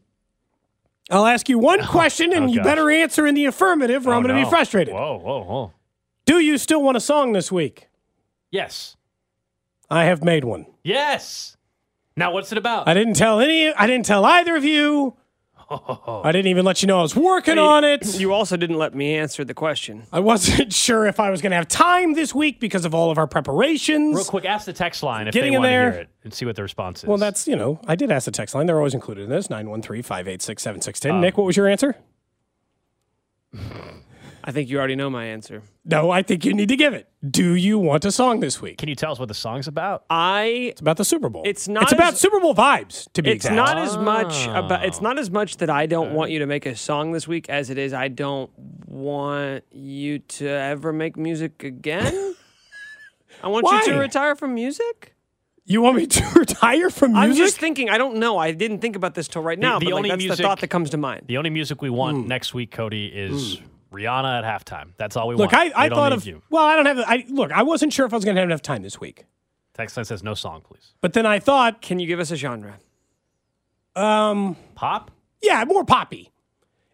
[1.11, 4.13] I'll ask you one oh, question, and oh, you better answer in the affirmative, or
[4.13, 4.47] Oh, I'm going to no.
[4.47, 4.95] be frustrated.
[4.95, 5.73] Whoa, whoa, whoa.
[6.25, 7.89] Do you still want a song this week?
[8.51, 8.97] Yes.
[9.91, 10.67] I have made one.
[10.85, 11.57] Yes.
[12.17, 12.87] Now, what's it about?
[12.89, 13.73] I didn't tell any.
[13.73, 15.17] I didn't tell either of you.
[16.25, 18.19] I didn't even let you know I was working on it.
[18.19, 20.05] You also didn't let me answer the question.
[20.13, 23.11] I wasn't sure if I was going to have time this week because of all
[23.11, 24.15] of our preparations.
[24.15, 25.93] Real quick, ask the text line if Getting they in want to there.
[25.93, 27.09] hear it and see what the response is.
[27.09, 28.67] Well, that's, you know, I did ask the text line.
[28.67, 31.11] They're always included in this 913 586 7610.
[31.13, 31.97] Um, Nick, what was your answer?
[34.45, 35.63] I think you already know my answer.
[35.85, 37.09] No, I think you need to give it.
[37.29, 38.79] Do you want a song this week?
[38.79, 40.05] Can you tell us what the song's about?
[40.11, 40.71] I.
[40.71, 41.43] It's about the Super Bowl.
[41.45, 41.85] It's not.
[41.85, 43.57] It's about Super Bowl vibes, to be It's exact.
[43.57, 44.65] not as much ah.
[44.65, 44.85] about.
[44.85, 47.49] It's not as much that I don't want you to make a song this week
[47.49, 48.51] as it is I don't
[48.87, 52.35] want you to ever make music again.
[53.43, 55.15] I want you to retire from music.
[55.65, 57.31] You want me to retire from music?
[57.31, 57.89] I'm just thinking.
[57.89, 58.39] I don't know.
[58.39, 59.79] I didn't think about this till right now.
[59.79, 61.25] the but like, only that's the music- thought that comes to mind.
[61.27, 62.29] The only music we want hmm.
[62.29, 63.65] next week, Cody, is hmm.
[63.93, 64.91] Rihanna at halftime.
[64.97, 65.73] That's all we Look, want.
[65.77, 66.27] I, I thought of.
[66.27, 66.43] you.
[66.51, 66.99] Well, I don't have.
[67.07, 69.25] I Look, I wasn't sure if I was going to have enough time this week.
[69.75, 70.93] Text line says no song, please.
[71.01, 72.79] But then I thought, Can you give us a genre?
[73.97, 75.11] um, Pop?
[75.43, 76.31] yeah, more poppy.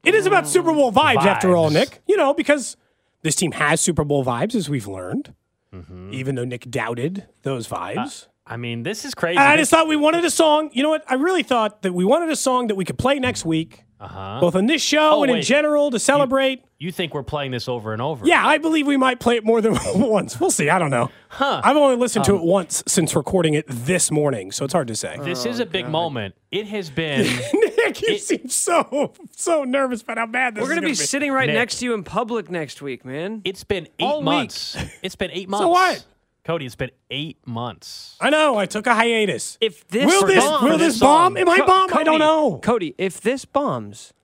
[0.04, 2.00] It is about Super Bowl vibes, after all, Nick.
[2.06, 2.76] You know, because
[3.22, 5.34] this team has Super Bowl vibes, as we've learned,
[5.74, 6.14] Mm-hmm.
[6.14, 8.26] even though Nick doubted those vibes.
[8.46, 9.36] I mean, this is crazy.
[9.36, 10.70] And I just thought we wanted a song.
[10.72, 11.04] You know what?
[11.06, 14.38] I really thought that we wanted a song that we could play next week, uh-huh.
[14.40, 16.62] both on this show Oh, and in general to celebrate.
[16.80, 18.24] You think we're playing this over and over?
[18.24, 20.38] Yeah, I believe we might play it more than once.
[20.38, 20.70] We'll see.
[20.70, 21.10] I don't know.
[21.28, 21.60] Huh.
[21.64, 24.86] I've only listened to Um, it once since recording it this morning, so it's hard
[24.88, 25.16] to say.
[25.22, 26.34] This is a big moment.
[26.52, 27.26] It has been.
[27.52, 30.68] Nick, you seem so so nervous about how bad this is.
[30.68, 31.56] We're is gonna be be sitting right Nick.
[31.56, 33.42] next to you in public next week, man.
[33.44, 34.76] It's been eight All months.
[35.02, 35.62] It's been eight months.
[35.64, 36.04] So what?
[36.48, 38.16] Cody, it's been eight months.
[38.22, 38.56] I know.
[38.56, 39.58] I took a hiatus.
[39.60, 41.34] If this will this bomb- will this this bomb?
[41.34, 41.38] song.
[41.42, 41.90] Am I Co- bomb?
[41.92, 42.58] I don't know.
[42.62, 44.14] Cody, if this bombs,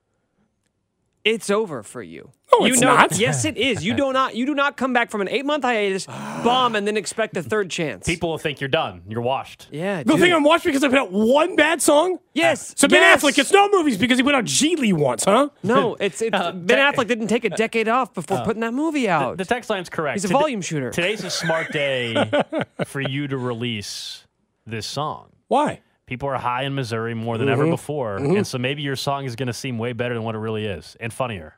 [1.25, 2.31] it's over for you.
[2.53, 3.17] No, you it's know, not.
[3.17, 3.83] Yes, it is.
[3.83, 4.35] You do not.
[4.35, 6.05] You do not come back from an eight month hiatus,
[6.43, 8.05] bomb, and then expect a third chance.
[8.05, 9.01] People will think you're done.
[9.09, 9.67] You're washed.
[9.71, 10.25] yeah, They'll dude.
[10.25, 12.19] think I'm watched because I put out one bad song.
[12.33, 12.73] yes.
[12.77, 13.21] So Ben yes.
[13.23, 15.49] Affleck gets no movies because he put out Gigli once, huh?
[15.63, 18.73] No, it's it's uh, Ben Affleck didn't take a decade off before uh, putting that
[18.75, 19.37] movie out.
[19.37, 20.15] The text line's correct.
[20.17, 20.91] He's a Today- volume shooter.
[20.91, 22.15] Today's a smart day
[22.85, 24.27] for you to release
[24.67, 25.29] this song.
[25.47, 25.81] Why?
[26.07, 27.61] People are high in Missouri more than Mm-hmm.
[27.61, 30.35] ever before, and so maybe your song is going to seem way better than what
[30.35, 31.57] it really is, and funnier.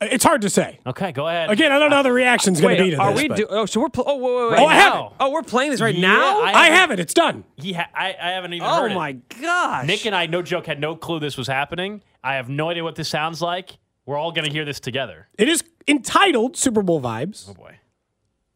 [0.00, 0.78] It's hard to say.
[0.86, 1.50] Okay, go ahead.
[1.50, 3.22] Again, I don't know how the reaction's going to be to are this.
[3.22, 3.28] we?
[3.28, 3.88] but- Do, oh, so we're.
[3.88, 4.60] Pl- oh, wait, wait, wait.
[4.60, 5.06] Oh, I have now.
[5.06, 5.12] it.
[5.20, 6.42] Oh, we're playing this right Yeah, now.
[6.42, 7.00] I- I have it.
[7.00, 7.44] It's done.
[7.56, 9.28] He ha- I, I haven't even oh heard my it.
[9.40, 9.86] gosh.
[9.86, 12.02] Nick and I, no joke, had no clue this was happening.
[12.22, 13.78] I have no idea what this sounds like.
[14.04, 15.28] We're all going to hear this together.
[15.38, 17.46] It is entitled Super Bowl Vibes.
[17.48, 17.78] Oh boy.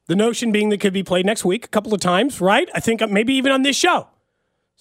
[0.08, 2.68] The notion being that it could be played next week a couple of times, right?
[2.74, 4.08] I think uh, maybe even on this show.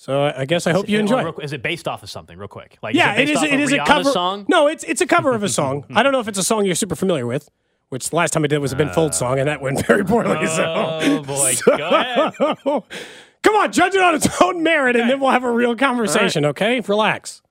[0.02, 1.24] So I I guess I hope you Is it- enjoy.
[1.26, 1.44] real it.
[1.44, 2.78] Is it based off of something, real quick?
[2.82, 3.38] Like, Yeah, is it, it based is.
[3.38, 4.12] off It is a cover.
[4.12, 4.46] song.
[4.48, 5.84] No, it's it's a cover of a song.
[5.94, 7.50] I don't know if it's a song you're super familiar with.
[7.90, 10.06] Which the last time I did was a Ben Folds song, and that went very
[10.06, 10.38] poorly.
[10.40, 10.64] Oh, so.
[11.02, 12.34] Oh boy, So- go ahead.
[13.44, 16.46] Come on, judge it on its own merit, and then we'll have a real conversation.
[16.46, 17.42] Okay, relax.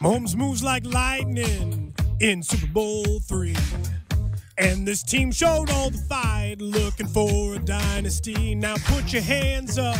[0.00, 1.75] Mahomes moves like lightning
[2.20, 3.56] in Super Bowl three.
[4.58, 8.54] And this team showed all the fight, looking for a dynasty.
[8.54, 9.98] Now put your hands up.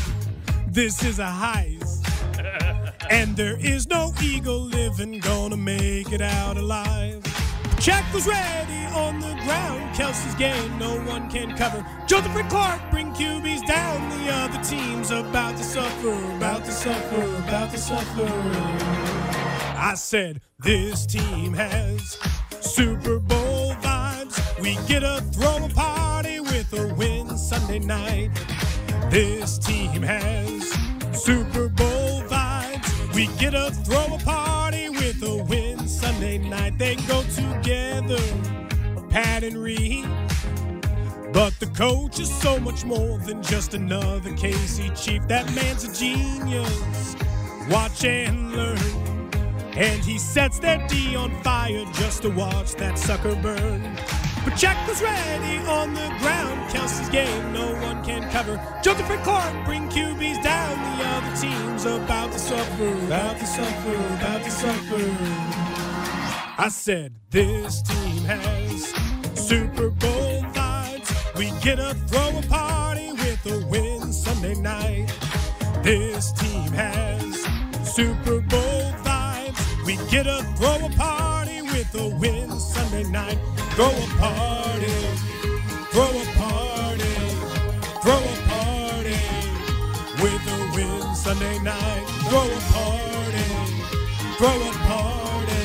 [0.69, 2.03] This is a heist.
[3.09, 7.23] And there is no eagle living gonna make it out alive.
[7.79, 9.95] Check was ready on the ground.
[9.95, 11.87] Kelce's game, no one can cover.
[12.09, 14.09] Joseph and Clark bring QBs down.
[14.25, 19.46] The other team's about to suffer, about to suffer, about to suffer.
[19.79, 22.18] I said, this team has
[22.61, 24.61] Super Bowl vibes.
[24.61, 28.31] We get a throw a party with a win Sunday night.
[29.11, 30.70] This team has
[31.12, 33.14] Super Bowl vibes.
[33.14, 36.79] We get a throw a party with a win Sunday night.
[36.79, 38.20] They go together,
[39.11, 40.07] Pat and Reid.
[41.35, 45.29] But the coach is so much more than just another KC chief.
[45.29, 47.14] That man's a genius.
[47.68, 49.06] Watch and learn.
[49.77, 53.83] And he sets that D on fire just to watch that sucker burn.
[54.43, 56.70] But Jack was ready on the ground.
[56.70, 58.57] Kelce's game, no one can cover.
[58.83, 60.99] Joseph and Clark bring QBs down.
[60.99, 65.16] The other team's about to suffer, about to suffer, about to suffer.
[66.59, 68.95] I said, this team has
[69.35, 71.37] Super Bowl vibes.
[71.37, 75.12] We get a throw a party with a win Sunday night.
[75.83, 77.45] This team has
[77.95, 79.06] Super Bowl vibes.
[79.87, 83.39] We get a throw a party with a win Sunday night.
[83.76, 84.91] Throw a party,
[85.93, 87.14] throw a party,
[88.03, 89.16] throw a party
[90.20, 92.05] with a win Sunday night.
[92.28, 93.47] Throw a party,
[94.39, 95.62] throw a party,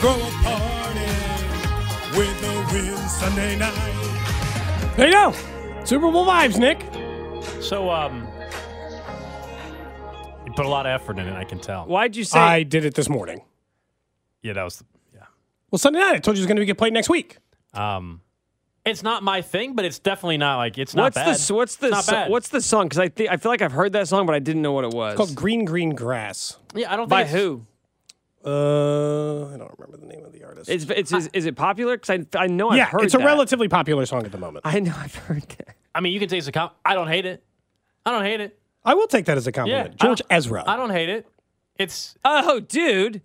[0.00, 1.12] throw a party
[2.18, 4.94] with a win Sunday night.
[4.98, 5.34] There you go.
[5.84, 6.84] Super Bowl vibes, Nick.
[7.62, 8.28] So, um,
[10.52, 11.34] you put a lot of effort in it.
[11.34, 11.86] I can tell.
[11.86, 12.38] Why'd you say?
[12.38, 13.42] I did it this morning.
[14.42, 14.82] Yeah, that was.
[15.14, 15.22] Yeah.
[15.70, 17.38] Well, Sunday night, I told you it was going to get played next week.
[17.74, 18.20] Um,
[18.84, 21.36] it's not my thing, but it's definitely not like it's not what's bad.
[21.36, 22.30] the what's the not so- bad.
[22.30, 22.86] what's the song?
[22.86, 24.84] Because I think I feel like I've heard that song, but I didn't know what
[24.84, 25.12] it was.
[25.12, 26.58] It's called Green Green Grass.
[26.74, 27.08] Yeah, I don't.
[27.08, 27.64] By it's- who?
[28.44, 30.68] Uh, I don't remember the name of the artist.
[30.68, 31.96] It's, it's, is, is it popular?
[31.96, 33.24] Because I, I know I've heard it's a that.
[33.24, 34.66] relatively popular song at the moment.
[34.66, 35.76] I know I've heard that.
[35.94, 37.44] I mean, you can take it as a com- I don't hate it.
[38.04, 38.58] I don't hate it.
[38.84, 39.96] I will take that as a compliment.
[40.00, 40.64] I George don't- Ezra.
[40.66, 41.26] I don't hate it.
[41.78, 43.22] It's Oh, dude.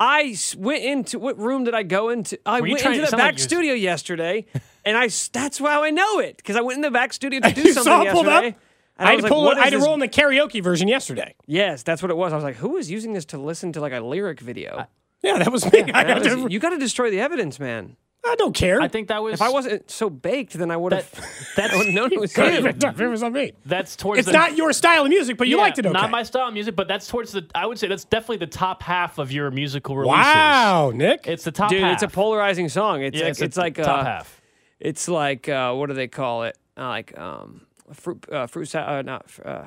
[0.00, 2.38] I went into what room did I go into?
[2.46, 4.46] I went into the back like you was- studio yesterday,
[4.84, 7.50] and I that's how I know it because I went in the back studio to
[7.54, 8.48] do you something saw it pulled yesterday.
[8.50, 8.62] up?
[9.00, 9.44] And I I had to like, pull.
[9.44, 11.34] what I had to roll in the karaoke version yesterday.
[11.46, 12.32] Yes, that's what it was.
[12.32, 14.86] I was like, who is using this to listen to like a lyric video?
[15.22, 15.82] Yeah, that was me.
[15.94, 17.96] I, That was- to- you got to destroy the evidence, man.
[18.26, 18.80] I don't care.
[18.80, 19.34] I think that was.
[19.34, 21.10] If I wasn't so baked, then I would have.
[21.56, 22.64] that's I would have known it was Could have
[22.98, 23.04] you.
[23.06, 23.52] It was on me.
[23.64, 24.18] that's towards.
[24.18, 25.92] It's the, not your style of music, but you Yeah, liked it okay.
[25.92, 27.46] Not my style of music, but that's towards the.
[27.54, 30.16] I would say that's definitely the top half of your musical releases.
[30.16, 31.26] wow, Nick.
[31.26, 31.94] It's the top Dude, half.
[31.94, 33.02] it's a polarizing song.
[33.02, 34.42] It's Yeah, like, it's, a it's like top uh, half.
[34.80, 36.58] It's like uh, what do they call it?
[36.76, 37.62] Uh, like um,
[37.92, 39.08] fruit, uh, fruit salad.
[39.08, 39.26] Uh, not.
[39.44, 39.64] Uh,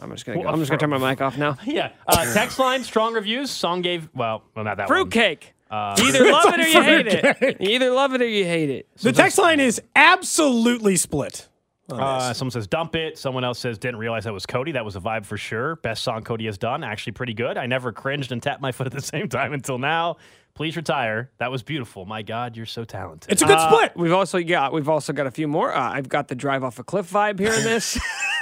[0.00, 0.42] I'm just gonna.
[0.42, 0.48] Go.
[0.48, 1.56] I'm just gonna turn my mic off now.
[1.64, 1.92] Yeah.
[2.06, 3.50] Uh, text line, strong reviews.
[3.50, 4.10] Song gave.
[4.14, 4.96] Well, well, not that one.
[4.98, 5.54] Fruitcake.
[5.70, 7.60] Uh, You either love it or you hate it.
[7.60, 8.88] You either love it or you hate it.
[9.02, 11.48] the text line is absolutely split.
[11.88, 13.16] Uh, someone says dump it.
[13.16, 14.72] Someone else says didn't realize that was Cody.
[14.72, 15.76] That was a vibe for sure.
[15.76, 16.82] Best song Cody has done.
[16.82, 17.56] Actually, pretty good.
[17.56, 20.16] I never cringed and tapped my foot at the same time until now.
[20.54, 21.30] Please retire.
[21.38, 22.04] That was beautiful.
[22.06, 23.30] My God, you're so talented.
[23.30, 23.92] It's a good Uh, split.
[23.96, 25.72] We've also got we've also got a few more.
[25.72, 27.98] Uh, I've got the drive off a cliff vibe here in this.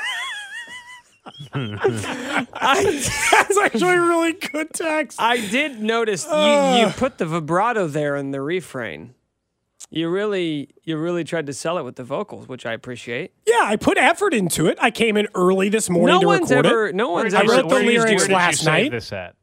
[1.55, 2.47] I,
[3.33, 5.21] That's actually really good text.
[5.21, 9.15] I did notice you, you put the vibrato there in the refrain.
[9.91, 13.33] You really you really tried to sell it with the vocals, which I appreciate.
[13.47, 14.79] Yeah, I put effort into it.
[14.81, 16.95] I came in early this morning No to one's record ever it.
[16.95, 18.67] no one's I ever wrote the Where did you- lyrics where did you last save
[18.67, 18.91] night.
[18.91, 19.35] This at?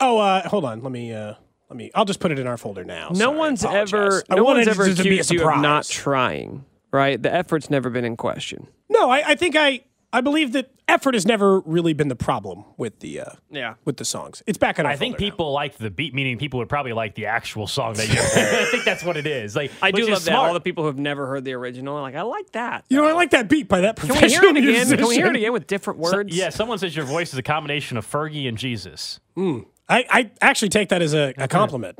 [0.00, 0.82] Oh, uh, hold on.
[0.82, 1.12] Let me.
[1.12, 1.34] Uh,
[1.68, 1.90] let me.
[1.94, 3.08] I'll just put it in our folder now.
[3.10, 3.92] No Sorry, one's apologize.
[3.94, 5.84] ever I no wanted one's it ever just to be a accused you of not
[5.86, 6.02] surprise.
[6.02, 6.64] trying.
[6.92, 7.20] Right?
[7.22, 8.68] The effort's never been in question.
[8.88, 9.80] No, I, I think I.
[10.12, 13.74] I believe that effort has never really been the problem with the uh, Yeah.
[13.84, 14.42] with the songs.
[14.46, 15.30] It's back in our I think folder now.
[15.30, 18.18] people like the beat, meaning people would probably like the actual song that you.
[18.20, 19.54] I think that's what it is.
[19.56, 20.34] Like I do is love that.
[20.36, 22.84] All the people who have never heard the original are like, I like that.
[22.88, 24.72] You know, I like that beat by that professional Can we hear professional it again?
[24.72, 24.98] musician.
[24.98, 26.34] Can we hear it again with different So- words?
[26.36, 29.20] yeah, someone says your voice is a combination of Fergie and Jesus.
[29.36, 31.98] I, I actually take that as a, a compliment.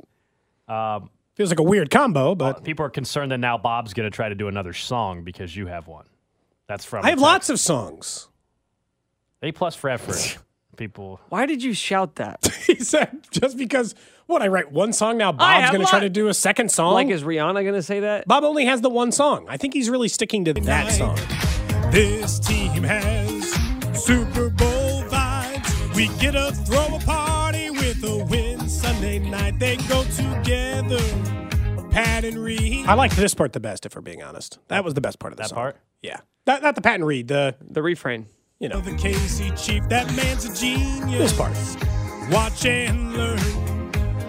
[0.69, 4.15] Um, Feels like a weird combo, but people are concerned that now Bob's going to
[4.15, 6.07] try to do another song because you have one.
[6.69, 7.05] That's from.
[7.05, 8.29] I have lots of songs.
[9.43, 10.39] A plus for effort.
[10.77, 11.21] people.
[11.31, 12.47] Why did you shout that?
[12.67, 13.95] he said just because
[14.27, 16.95] what I write one song now, Bob's going to try to do a second song.
[16.95, 18.27] Like, is Rihanna going to say that?
[18.27, 19.47] Bob only has the one song.
[19.49, 21.17] I think he's really sticking to that song.
[21.91, 23.51] This team has
[24.05, 25.95] Super Bowl vibes.
[25.95, 29.59] We get to throw a party with a win Sunday night.
[29.59, 30.99] They go together.
[31.91, 32.87] Pat and Reid.
[32.87, 34.59] I liked this part the best, if we're being honest.
[34.69, 35.57] That was the best part of the That song.
[35.57, 35.77] part?
[36.03, 36.19] Yeah.
[36.47, 38.27] Not, not the Pat and Reid, the, The refrain.
[38.61, 41.19] you know, The KC Chief, that man's a genius.
[41.19, 41.53] this part.
[42.31, 43.39] Watch and learn.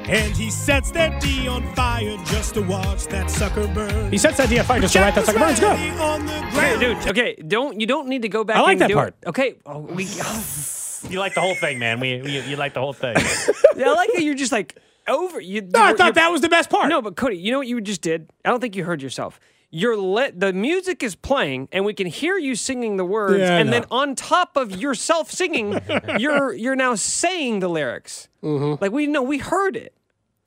[0.09, 4.09] And he sets that D on fire just to watch that sucker burn.
[4.09, 5.55] He sets that D on fire just to write that sucker burn.
[5.59, 5.69] Go.
[6.03, 6.79] On the Okay, ground.
[6.79, 7.07] dude.
[7.09, 8.55] Okay, don't you don't need to go back.
[8.55, 9.15] I like and that do part.
[9.21, 9.27] It.
[9.27, 10.07] Okay, oh, we.
[10.21, 10.45] Oh.
[11.09, 11.99] You like the whole thing, man.
[11.99, 13.15] We, we you like the whole thing.
[13.75, 14.75] Yeah, I like how you're just like
[15.07, 15.39] over.
[15.39, 16.89] You, No, I thought that was the best part.
[16.89, 18.27] No, but Cody, you know what you just did?
[18.43, 19.39] I don't think you heard yourself.
[19.69, 23.55] You're let the music is playing, and we can hear you singing the words, Yeah,
[23.55, 25.77] I and then on top of yourself singing,
[26.19, 28.29] you're you're now saying the lyrics.
[28.41, 28.81] Mm-hmm.
[28.81, 29.93] Like we know, we heard it.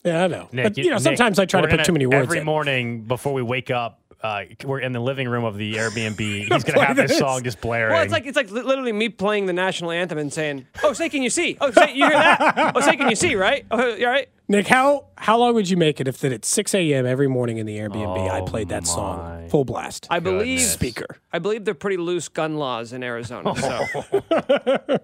[0.04, 0.48] Yeah, I know.
[0.52, 2.38] Nick, but, you know, sometimes I try to we're put gonna- too many words Every
[2.38, 2.44] in.
[2.46, 6.18] morning before we wake up, uh, we're in the living room of the Airbnb.
[6.18, 7.18] He's going to have this this.
[7.18, 7.92] song just blaring.
[7.92, 11.10] Well, it's like it's like literally me playing the national anthem and saying, "Oh, say
[11.10, 11.58] can you see?
[11.60, 12.72] Oh, say you hear that?
[12.74, 13.34] Oh, say can you see?
[13.34, 13.66] Right?
[13.70, 14.28] Oh, you all right?
[14.50, 17.06] Nick, how how long would you make it if that at 6 a.m.
[17.06, 20.08] every morning in the Airbnb I oh played that song full blast?
[20.10, 21.06] I believe speaker.
[21.32, 23.54] I believe they're pretty loose gun laws in Arizona.
[23.54, 23.68] So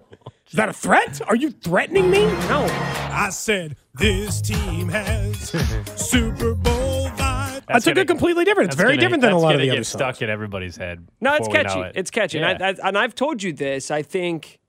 [0.49, 1.21] Is that a threat?
[1.29, 2.25] Are you threatening me?
[2.25, 2.67] no,
[3.09, 5.49] I said this team has
[5.95, 7.65] Super Bowl vibes.
[7.67, 8.67] That's, a gonna- good, completely different.
[8.71, 10.23] It's very gonna- different than a lot of gonna the get other stuck songs.
[10.23, 11.07] in everybody's head.
[11.21, 11.81] no, it's before we know catchy.
[11.81, 11.91] it.
[11.95, 12.49] It's catchy, Yeah.
[12.49, 13.91] and, I, I, and I've told you this.
[13.91, 14.59] I think,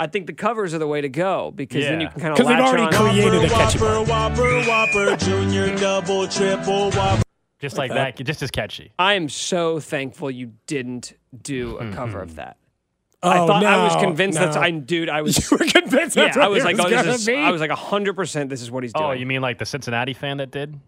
[0.00, 2.38] I think the covers are the way to go because then you can kind of
[2.38, 3.12] 'Cause they've already on.
[3.12, 4.08] created a catchy part.
[4.08, 7.22] Whopper, Whopper, Junior, Double, Triple, Whopper.
[7.58, 8.92] just like that, just as catchy.
[8.98, 12.30] I am so thankful you didn't do a hmm, cover hmm.
[12.30, 12.56] of that.
[13.22, 14.62] Oh, I thought I was no, convinced that's no.
[14.62, 15.10] I dude.
[15.10, 16.24] I was You were convinced yeah.
[16.24, 17.26] that's I was like, was oh, this gonna is.
[17.26, 17.36] be?
[17.36, 18.48] I was like hundred percent.
[18.48, 19.10] This is what he's oh, doing.
[19.10, 20.80] Oh, you mean like the Cincinnati fan that did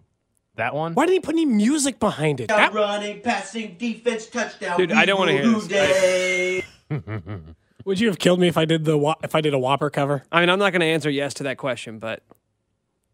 [0.54, 0.94] that one?
[0.94, 2.48] Why didn't he put any music behind it?
[2.48, 4.78] That- running, passing, defense, touchdown.
[4.78, 6.64] Dude, I don't wanna hear this.
[7.82, 7.88] Day.
[7.88, 9.90] would you have killed me if I did the Wha- if I did a Whopper
[9.90, 10.24] cover?
[10.32, 12.22] I mean, I'm not going to answer yes to that question, but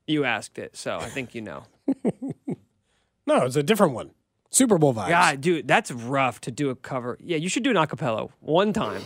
[0.06, 1.64] you asked it, so I think you know.
[3.28, 4.12] No, it's a different one.
[4.48, 5.10] Super Bowl vibes.
[5.10, 7.18] God, dude, that's rough to do a cover.
[7.20, 9.02] Yeah, you should do an acapella one time.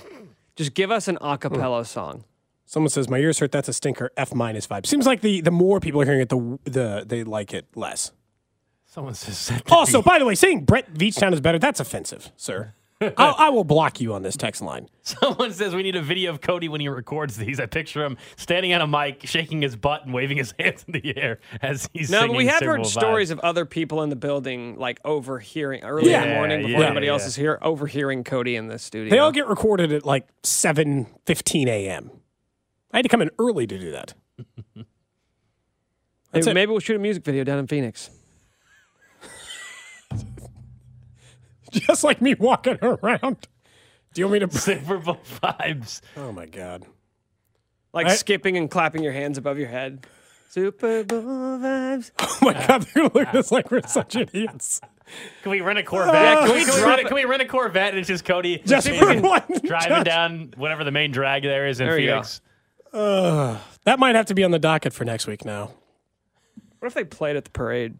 [0.54, 1.86] Just give us an acapella mm.
[1.86, 2.24] song.
[2.64, 3.50] Someone says my ears hurt.
[3.50, 4.12] That's a stinker.
[4.16, 4.86] F minus vibe.
[4.86, 8.12] Seems like the the more people are hearing it, the the they like it less.
[8.86, 9.60] Someone says.
[9.72, 12.74] Also, by the way, saying Brett Veachtown is better, that's offensive, sir.
[13.16, 14.88] I'll, I will block you on this text line.
[15.02, 17.58] Someone says we need a video of Cody when he records these.
[17.60, 20.92] I picture him standing on a mic, shaking his butt and waving his hands in
[21.00, 22.32] the air as he's No, singing.
[22.34, 26.12] but we have heard Bowl stories of other people in the building like overhearing early
[26.12, 29.10] in the morning before yeah, anybody else is here, overhearing Cody in the studio.
[29.10, 32.10] They all get recorded at like seven fifteen a.m.
[32.92, 34.14] I had to come in early to do that.
[36.32, 36.54] That's maybe, it.
[36.54, 38.10] maybe we'll shoot a music video down in Phoenix.
[41.80, 43.48] Just like me walking around.
[44.14, 44.58] Do you want me to?
[44.58, 46.00] Super Bowl vibes.
[46.16, 46.84] Oh my god!
[47.92, 50.06] Like I- skipping and clapping your hands above your head.
[50.50, 52.10] Super Bowl vibes.
[52.20, 52.82] Oh my god!
[52.82, 54.80] They're gonna look at us like we're such idiots.
[55.42, 56.14] Can we rent a Corvette?
[56.14, 57.46] Yeah, can, we, can we can, we drop rent, a- it- can we rent a
[57.46, 59.42] Corvette and it's just Cody Just driving- for one.
[59.64, 62.12] driving Just- down whatever the main drag there is in There you go.
[62.14, 62.40] Phoenix?
[62.92, 65.70] Uh, that might have to be on the docket for next week now.
[66.80, 67.94] What if they played at the parade?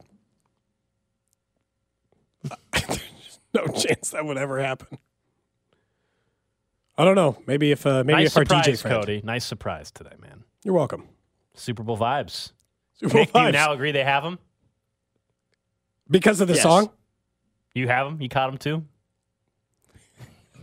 [3.67, 4.99] no chance that would ever happen.
[6.97, 7.39] I don't know.
[7.47, 9.01] Maybe if uh, maybe nice if our DJ friend.
[9.01, 9.21] Cody.
[9.25, 10.45] Nice surprise today, man.
[10.63, 11.09] You're welcome.
[11.55, 12.53] Super Bowl vibes.
[12.95, 14.39] Super Bowl Nick, do you now agree they have them?
[16.11, 16.63] Because of the Yes.
[16.63, 16.91] song?
[17.75, 18.21] You have them?
[18.21, 18.85] You caught them too?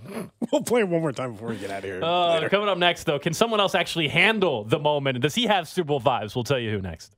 [0.52, 2.00] We'll play it one more time before we get out of here.
[2.02, 5.22] Uh, coming up next, though, can someone else actually handle the moment?
[5.22, 6.34] Does he have Super Bowl vibes?
[6.34, 7.14] We'll tell you who next.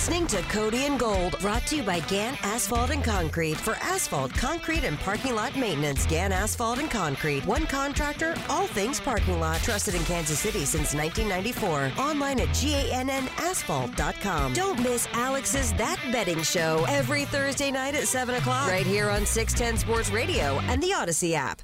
[0.00, 3.58] Listening to Cody and Gold, brought to you by Gan Asphalt and Concrete.
[3.58, 7.44] For asphalt, concrete, and parking lot maintenance, Gan Asphalt and Concrete.
[7.44, 9.60] One contractor, all things parking lot.
[9.60, 11.92] Trusted in Kansas City since 1994.
[12.02, 14.54] Online at GANNasphalt.com.
[14.54, 19.26] Don't miss Alex's That Betting Show every Thursday night at 7 o'clock, right here on
[19.26, 21.60] 610 Sports Radio and the Odyssey app.